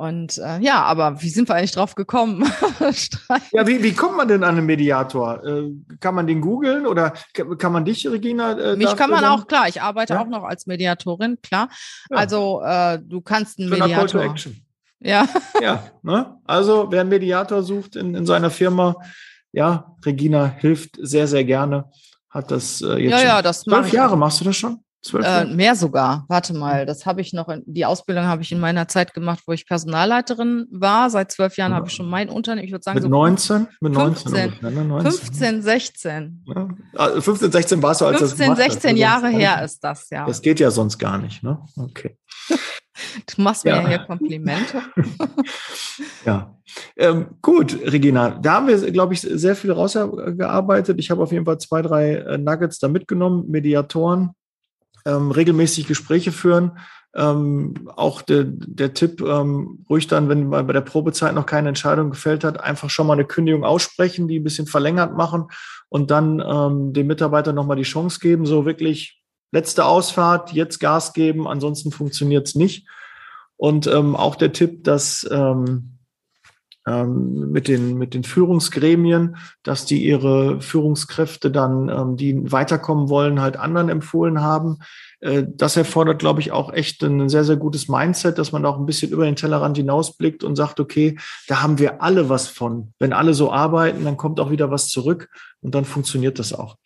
Und 0.00 0.38
äh, 0.38 0.60
ja, 0.60 0.82
aber 0.84 1.20
wie 1.22 1.28
sind 1.28 1.48
wir 1.48 1.56
eigentlich 1.56 1.72
drauf 1.72 1.96
gekommen? 1.96 2.42
ja, 3.52 3.66
wie, 3.66 3.82
wie 3.82 3.92
kommt 3.92 4.16
man 4.16 4.28
denn 4.28 4.44
an 4.44 4.56
einen 4.56 4.64
Mediator? 4.64 5.44
Äh, 5.44 5.72
kann 5.98 6.14
man 6.14 6.28
den 6.28 6.40
googeln 6.40 6.86
oder 6.86 7.14
kann 7.34 7.72
man 7.72 7.84
dich, 7.84 8.06
Regina? 8.06 8.52
Äh, 8.56 8.76
Mich 8.76 8.94
kann 8.94 9.10
man 9.10 9.24
auch, 9.24 9.48
klar. 9.48 9.66
Ich 9.68 9.82
arbeite 9.82 10.14
ja? 10.14 10.22
auch 10.22 10.28
noch 10.28 10.44
als 10.44 10.66
Mediatorin, 10.66 11.38
klar. 11.42 11.68
Ja. 12.10 12.16
Also 12.16 12.62
äh, 12.62 13.00
du 13.02 13.20
kannst 13.20 13.58
einen 13.58 13.70
Mediator. 13.70 13.96
Call 13.96 14.06
to 14.06 14.18
Action. 14.20 14.67
Ja. 15.00 15.28
ja, 15.62 15.82
ne? 16.02 16.38
Also 16.44 16.88
wer 16.90 17.02
einen 17.02 17.10
Mediator 17.10 17.62
sucht 17.62 17.96
in, 17.96 18.14
in 18.14 18.26
seiner 18.26 18.50
Firma, 18.50 18.96
ja, 19.52 19.96
Regina 20.04 20.46
hilft 20.46 20.96
sehr, 21.00 21.26
sehr 21.26 21.44
gerne. 21.44 21.90
Hat 22.30 22.50
das 22.50 22.82
äh, 22.82 22.96
jetzt 23.02 23.12
ja, 23.12 23.22
ja, 23.22 23.42
das 23.42 23.62
zwölf 23.62 23.92
Jahre 23.92 24.16
machst 24.16 24.40
du 24.40 24.44
das 24.44 24.56
schon? 24.56 24.80
Äh, 25.14 25.44
mehr 25.44 25.76
sogar. 25.76 26.24
Warte 26.28 26.54
mal, 26.54 26.84
das 26.84 27.06
habe 27.06 27.20
ich 27.20 27.32
noch, 27.32 27.48
in, 27.48 27.62
die 27.66 27.86
Ausbildung 27.86 28.24
habe 28.24 28.42
ich 28.42 28.50
in 28.50 28.58
meiner 28.58 28.88
Zeit 28.88 29.14
gemacht, 29.14 29.44
wo 29.46 29.52
ich 29.52 29.66
Personalleiterin 29.66 30.66
war. 30.72 31.08
Seit 31.08 31.30
zwölf 31.30 31.56
Jahren 31.56 31.72
habe 31.72 31.86
ich 31.86 31.94
schon 31.94 32.10
mein 32.10 32.28
Unternehmen, 32.28 32.66
ich 32.66 32.72
würde 32.72 32.82
sagen 32.82 32.96
mit 32.96 33.04
so 33.04 33.08
19? 33.08 33.68
Mit 33.80 33.92
19 33.92 34.32
ungefähr, 34.32 34.70
ne? 34.70 34.84
19. 34.84 35.12
15, 35.12 35.62
16. 35.62 36.44
Ja. 36.94 37.20
15, 37.20 37.52
16 37.52 37.82
warst 37.82 38.00
du, 38.00 38.06
als 38.06 38.18
15, 38.18 38.48
das 38.48 38.58
16 38.58 38.90
hast. 38.90 38.98
Jahre 38.98 39.28
her 39.28 39.64
ist 39.64 39.84
das, 39.84 40.10
ja. 40.10 40.26
Das 40.26 40.42
geht 40.42 40.58
ja 40.58 40.70
sonst 40.70 40.98
gar 40.98 41.18
nicht, 41.18 41.42
ne? 41.42 41.58
Okay. 41.76 42.16
Du 43.26 43.40
machst 43.42 43.64
mir 43.64 43.70
ja, 43.70 43.82
ja 43.82 43.88
hier 43.88 43.98
Komplimente. 44.00 44.82
ja. 46.26 46.58
Ähm, 46.96 47.26
gut, 47.40 47.78
Regina, 47.84 48.30
da 48.30 48.54
haben 48.54 48.66
wir, 48.66 48.90
glaube 48.90 49.14
ich, 49.14 49.20
sehr 49.20 49.54
viel 49.54 49.70
rausgearbeitet. 49.70 50.98
Ich 50.98 51.08
habe 51.08 51.22
auf 51.22 51.30
jeden 51.30 51.44
Fall 51.44 51.58
zwei, 51.58 51.80
drei 51.80 52.14
äh, 52.14 52.38
Nuggets 52.38 52.80
da 52.80 52.88
mitgenommen, 52.88 53.48
Mediatoren 53.48 54.34
ähm, 55.08 55.30
regelmäßig 55.30 55.86
Gespräche 55.86 56.32
führen. 56.32 56.78
Ähm, 57.16 57.90
auch 57.96 58.20
der, 58.20 58.44
der 58.44 58.92
Tipp, 58.92 59.22
ähm, 59.22 59.84
ruhig 59.88 60.06
dann, 60.06 60.28
wenn 60.28 60.48
man 60.48 60.66
bei 60.66 60.72
der 60.72 60.82
Probezeit 60.82 61.34
noch 61.34 61.46
keine 61.46 61.70
Entscheidung 61.70 62.10
gefällt 62.10 62.44
hat, 62.44 62.60
einfach 62.60 62.90
schon 62.90 63.06
mal 63.06 63.14
eine 63.14 63.24
Kündigung 63.24 63.64
aussprechen, 63.64 64.28
die 64.28 64.38
ein 64.38 64.44
bisschen 64.44 64.66
verlängert 64.66 65.16
machen 65.16 65.46
und 65.88 66.10
dann 66.10 66.42
ähm, 66.46 66.92
dem 66.92 67.06
Mitarbeiter 67.06 67.52
nochmal 67.52 67.78
die 67.78 67.82
Chance 67.82 68.20
geben, 68.20 68.44
so 68.44 68.66
wirklich 68.66 69.22
letzte 69.52 69.86
Ausfahrt, 69.86 70.52
jetzt 70.52 70.78
Gas 70.80 71.14
geben, 71.14 71.48
ansonsten 71.48 71.90
funktioniert 71.90 72.46
es 72.46 72.54
nicht. 72.54 72.86
Und 73.56 73.86
ähm, 73.86 74.14
auch 74.14 74.36
der 74.36 74.52
Tipp, 74.52 74.84
dass 74.84 75.26
ähm, 75.30 75.97
ähm, 76.88 77.50
mit, 77.52 77.68
den, 77.68 77.98
mit 77.98 78.14
den 78.14 78.24
Führungsgremien, 78.24 79.36
dass 79.62 79.84
die 79.84 80.04
ihre 80.04 80.60
Führungskräfte 80.60 81.50
dann, 81.50 81.88
ähm, 81.88 82.16
die 82.16 82.50
weiterkommen 82.50 83.08
wollen, 83.08 83.40
halt 83.40 83.56
anderen 83.56 83.88
empfohlen 83.88 84.40
haben. 84.40 84.78
Äh, 85.20 85.44
das 85.48 85.76
erfordert, 85.76 86.18
glaube 86.18 86.40
ich, 86.40 86.52
auch 86.52 86.72
echt 86.72 87.02
ein 87.02 87.28
sehr, 87.28 87.44
sehr 87.44 87.56
gutes 87.56 87.88
Mindset, 87.88 88.38
dass 88.38 88.52
man 88.52 88.64
auch 88.64 88.78
ein 88.78 88.86
bisschen 88.86 89.12
über 89.12 89.24
den 89.24 89.36
Tellerrand 89.36 89.76
hinausblickt 89.76 90.44
und 90.44 90.56
sagt, 90.56 90.80
okay, 90.80 91.18
da 91.46 91.62
haben 91.62 91.78
wir 91.78 92.02
alle 92.02 92.28
was 92.28 92.48
von. 92.48 92.94
Wenn 92.98 93.12
alle 93.12 93.34
so 93.34 93.52
arbeiten, 93.52 94.04
dann 94.04 94.16
kommt 94.16 94.40
auch 94.40 94.50
wieder 94.50 94.70
was 94.70 94.88
zurück 94.88 95.28
und 95.60 95.74
dann 95.74 95.84
funktioniert 95.84 96.38
das 96.38 96.52
auch. 96.52 96.76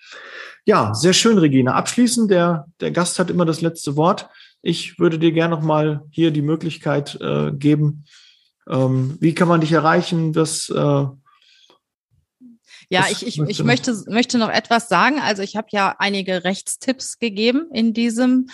Ja, 0.65 0.95
sehr 0.95 1.13
schön, 1.13 1.39
Regina. 1.39 1.75
Abschließend, 1.75 2.31
der, 2.31 2.67
der 2.81 2.93
Gast 2.93 3.19
hat 3.19 3.31
immer 3.31 3.45
das 3.45 3.61
letzte 3.61 3.97
Wort. 3.97 4.29
Ich 4.63 4.99
würde 5.01 5.19
dir 5.19 5.33
gerne 5.33 5.57
noch 5.57 5.63
mal 5.63 6.03
hier 6.11 6.31
die 6.31 6.43
Möglichkeit 6.43 7.19
äh, 7.21 7.51
geben, 7.53 8.05
ähm, 8.69 9.17
wie 9.21 9.35
kann 9.35 9.49
man 9.49 9.61
dich 9.61 9.73
erreichen? 9.73 10.33
Das, 10.33 10.69
äh, 10.69 10.75
ja, 10.75 11.17
das 12.91 13.23
ich, 13.23 13.27
ich, 13.27 13.41
ich 13.41 13.65
möchte, 13.65 14.05
möchte 14.09 14.39
noch 14.39 14.51
etwas 14.51 14.89
sagen. 14.89 15.21
Also 15.21 15.43
ich 15.43 15.57
habe 15.57 15.69
ja 15.71 15.97
einige 15.99 16.45
Rechtstipps 16.45 17.19
gegeben 17.19 17.69
in 17.73 17.95
diesem 17.95 18.49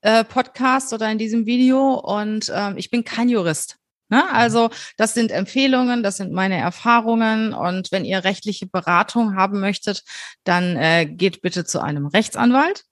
äh, 0.00 0.24
Podcast 0.24 0.92
oder 0.92 1.10
in 1.10 1.18
diesem 1.18 1.46
Video 1.46 1.94
und 1.94 2.52
ähm, 2.54 2.76
ich 2.76 2.90
bin 2.90 3.04
kein 3.04 3.28
Jurist. 3.28 3.76
Ne? 4.10 4.30
Also 4.32 4.70
das 4.96 5.14
sind 5.14 5.30
Empfehlungen, 5.30 6.02
das 6.02 6.16
sind 6.16 6.32
meine 6.32 6.56
Erfahrungen 6.56 7.52
und 7.52 7.92
wenn 7.92 8.04
ihr 8.04 8.24
rechtliche 8.24 8.66
Beratung 8.66 9.36
haben 9.36 9.60
möchtet, 9.60 10.04
dann 10.44 10.76
äh, 10.76 11.06
geht 11.06 11.42
bitte 11.42 11.64
zu 11.64 11.80
einem 11.80 12.06
Rechtsanwalt. 12.06 12.84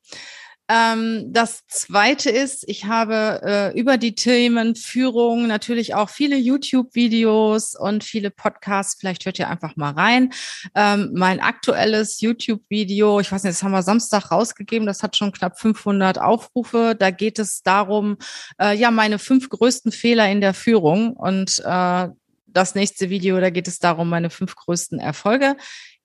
Ähm, 0.69 1.33
das 1.33 1.67
zweite 1.69 2.31
ist, 2.31 2.65
ich 2.69 2.87
habe 2.87 3.41
äh, 3.45 3.79
über 3.79 3.99
die 3.99 4.15
Themen 4.15 4.75
Führung 4.75 5.47
natürlich 5.47 5.95
auch 5.95 6.11
viele 6.11 6.37
YouTube-Videos 6.37 7.77
und 7.77 8.03
viele 8.03 8.31
Podcasts. 8.31 8.97
Vielleicht 8.99 9.27
hört 9.27 9.39
ihr 9.39 9.49
einfach 9.49 9.77
mal 9.77 9.93
rein. 9.93 10.33
Ähm, 10.75 11.13
mein 11.15 11.41
aktuelles 11.41 12.21
YouTube-Video, 12.21 13.21
ich 13.21 13.31
weiß 13.31 13.45
nicht, 13.45 13.55
das 13.55 13.63
haben 13.63 13.73
wir 13.73 13.83
Samstag 13.83 14.33
rausgegeben, 14.33 14.87
das 14.87 15.03
hat 15.03 15.17
schon 15.17 15.33
knapp 15.33 15.59
500 15.61 16.19
Aufrufe. 16.19 16.97
Da 16.99 17.11
geht 17.11 17.39
es 17.39 17.63
darum, 17.63 18.17
äh, 18.61 18.77
ja, 18.77 18.91
meine 18.91 19.21
fünf 19.21 19.49
größten 19.49 19.93
Fehler 19.93 20.29
in 20.29 20.41
der 20.41 20.55
Führung 20.55 21.13
und 21.13 21.63
äh, 21.65 22.09
das 22.47 22.75
nächste 22.75 23.11
Video, 23.11 23.39
da 23.39 23.51
geht 23.51 23.69
es 23.69 23.79
darum, 23.79 24.09
meine 24.09 24.31
fünf 24.31 24.57
größten 24.57 24.99
Erfolge 24.99 25.57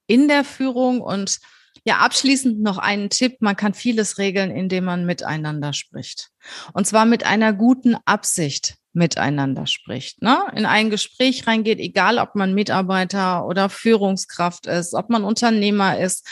in 0.06 0.28
der 0.28 0.44
Führung 0.44 1.02
und 1.02 1.40
ja, 1.84 1.98
abschließend 1.98 2.62
noch 2.62 2.78
einen 2.78 3.10
Tipp. 3.10 3.38
Man 3.40 3.56
kann 3.56 3.74
vieles 3.74 4.18
regeln, 4.18 4.52
indem 4.52 4.86
man 4.86 5.06
miteinander 5.06 5.74
spricht. 5.74 6.30
Und 6.74 6.86
zwar 6.86 7.06
mit 7.06 7.26
einer 7.26 7.54
guten 7.54 7.96
Absicht 8.06 8.76
miteinander 8.94 9.68
spricht. 9.68 10.22
Ne? 10.22 10.38
In 10.56 10.66
ein 10.66 10.90
Gespräch 10.90 11.48
reingeht, 11.48 11.80
egal 11.80 12.20
ob 12.20 12.36
man 12.36 12.54
Mitarbeiter 12.54 13.46
oder 13.46 13.70
Führungskraft 13.70 14.68
ist, 14.68 14.94
ob 14.94 15.10
man 15.10 15.24
Unternehmer 15.24 15.98
ist. 15.98 16.28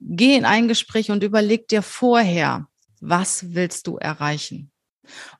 Geh 0.00 0.34
in 0.34 0.44
ein 0.44 0.66
Gespräch 0.66 1.10
und 1.10 1.22
überleg 1.22 1.68
dir 1.68 1.82
vorher, 1.82 2.66
was 3.00 3.54
willst 3.54 3.86
du 3.86 3.98
erreichen? 3.98 4.72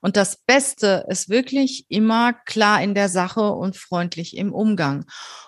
Und 0.01 0.17
das 0.17 0.37
Beste 0.37 1.05
ist 1.09 1.29
wirklich 1.29 1.85
immer 1.89 2.33
klar 2.33 2.81
in 2.83 2.93
der 2.93 3.09
Sache 3.09 3.51
und 3.51 3.75
freundlich 3.77 4.35
im 4.37 4.53
Umgang. 4.53 5.05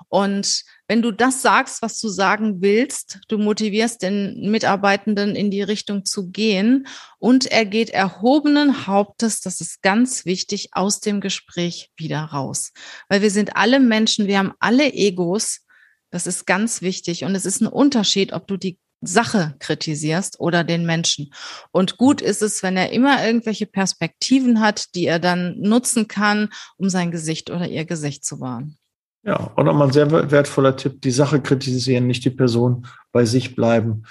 Und 0.07 0.63
wenn 0.87 1.01
du 1.01 1.11
das 1.11 1.41
sagst, 1.41 1.81
was 1.81 1.99
du 1.99 2.09
sagen 2.09 2.61
willst, 2.61 3.19
du 3.29 3.37
motivierst 3.37 4.01
den 4.01 4.51
Mitarbeitenden 4.51 5.35
in 5.35 5.49
die 5.49 5.61
Richtung 5.61 6.05
zu 6.05 6.29
gehen 6.29 6.87
und 7.19 7.45
er 7.45 7.65
geht 7.65 7.89
erhobenen 7.89 8.85
Hauptes, 8.85 9.39
das 9.39 9.61
ist 9.61 9.81
ganz 9.81 10.25
wichtig, 10.25 10.69
aus 10.73 10.99
dem 10.99 11.21
Gespräch 11.21 11.91
wieder 11.95 12.19
raus. 12.19 12.73
Weil 13.07 13.21
wir 13.21 13.31
sind 13.31 13.55
alle 13.55 13.79
Menschen, 13.79 14.27
wir 14.27 14.39
haben 14.39 14.53
alle 14.59 14.93
Egos. 14.93 15.61
Das 16.09 16.27
ist 16.27 16.45
ganz 16.45 16.81
wichtig. 16.81 17.23
Und 17.23 17.33
es 17.33 17.45
ist 17.45 17.61
ein 17.61 17.67
Unterschied, 17.67 18.33
ob 18.33 18.45
du 18.47 18.57
die 18.57 18.77
Sache 19.01 19.55
kritisierst 19.59 20.39
oder 20.39 20.63
den 20.63 20.85
Menschen. 20.85 21.33
Und 21.71 21.97
gut 21.97 22.21
ist 22.21 22.41
es, 22.41 22.61
wenn 22.61 22.77
er 22.77 22.91
immer 22.91 23.25
irgendwelche 23.25 23.65
Perspektiven 23.65 24.59
hat, 24.59 24.95
die 24.95 25.05
er 25.05 25.19
dann 25.19 25.59
nutzen 25.59 26.07
kann, 26.07 26.49
um 26.77 26.89
sein 26.89 27.11
Gesicht 27.11 27.49
oder 27.49 27.67
ihr 27.67 27.85
Gesicht 27.85 28.23
zu 28.25 28.39
wahren. 28.39 28.77
Ja, 29.25 29.51
und 29.55 29.65
nochmal 29.65 29.87
ein 29.87 29.93
sehr 29.93 30.11
wertvoller 30.31 30.75
Tipp, 30.75 31.01
die 31.01 31.11
Sache 31.11 31.41
kritisieren, 31.41 32.07
nicht 32.07 32.25
die 32.25 32.29
Person 32.29 32.85
bei 33.13 33.23
sich 33.23 33.55
bleiben. 33.55 34.03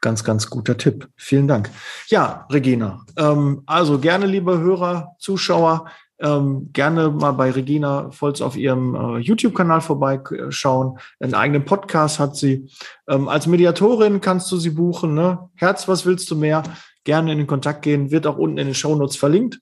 Ganz, 0.00 0.22
ganz 0.24 0.48
guter 0.48 0.76
Tipp. 0.76 1.08
Vielen 1.16 1.48
Dank. 1.48 1.70
Ja, 2.06 2.46
Regina, 2.50 3.04
ähm, 3.16 3.62
also 3.66 3.98
gerne, 3.98 4.26
liebe 4.26 4.58
Hörer, 4.58 5.16
Zuschauer, 5.18 5.86
ähm, 6.20 6.70
gerne 6.72 7.10
mal 7.10 7.32
bei 7.32 7.50
Regina 7.50 8.10
Volz 8.12 8.40
auf 8.40 8.56
ihrem 8.56 8.94
äh, 8.94 9.18
YouTube-Kanal 9.18 9.80
vorbeischauen. 9.80 10.98
Einen 11.18 11.34
eigenen 11.34 11.64
Podcast 11.64 12.18
hat 12.18 12.36
sie. 12.36 12.68
Ähm, 13.08 13.28
als 13.28 13.46
Mediatorin 13.46 14.20
kannst 14.20 14.52
du 14.52 14.56
sie 14.56 14.70
buchen. 14.70 15.14
Ne? 15.14 15.50
Herz, 15.54 15.88
was 15.88 16.06
willst 16.06 16.30
du 16.30 16.36
mehr? 16.36 16.62
Gerne 17.04 17.32
in 17.32 17.38
den 17.38 17.46
Kontakt 17.46 17.82
gehen. 17.82 18.10
Wird 18.10 18.26
auch 18.26 18.36
unten 18.36 18.58
in 18.58 18.66
den 18.66 18.74
Shownotes 18.74 19.16
verlinkt. 19.16 19.60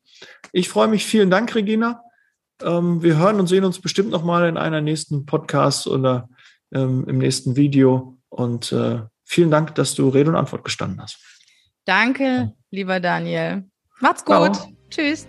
Ich 0.52 0.68
freue 0.68 0.88
mich. 0.88 1.06
Vielen 1.06 1.30
Dank, 1.30 1.54
Regina. 1.54 2.02
Ähm, 2.62 3.02
wir 3.02 3.16
hören 3.16 3.38
und 3.40 3.46
sehen 3.46 3.64
uns 3.64 3.80
bestimmt 3.80 4.10
noch 4.10 4.24
mal 4.24 4.48
in 4.48 4.56
einer 4.56 4.80
nächsten 4.80 5.26
Podcast 5.26 5.86
oder 5.86 6.28
ähm, 6.72 7.04
im 7.08 7.18
nächsten 7.18 7.56
Video. 7.56 8.18
Und 8.28 8.72
äh, 8.72 9.02
vielen 9.24 9.50
Dank, 9.50 9.74
dass 9.74 9.94
du 9.94 10.08
Rede 10.08 10.30
und 10.30 10.36
Antwort 10.36 10.64
gestanden 10.64 11.00
hast. 11.00 11.18
Danke, 11.84 12.52
lieber 12.70 13.00
Daniel. 13.00 13.64
Macht's 14.00 14.24
gut. 14.24 14.56
Ciao. 14.56 14.72
Tschüss. 14.90 15.26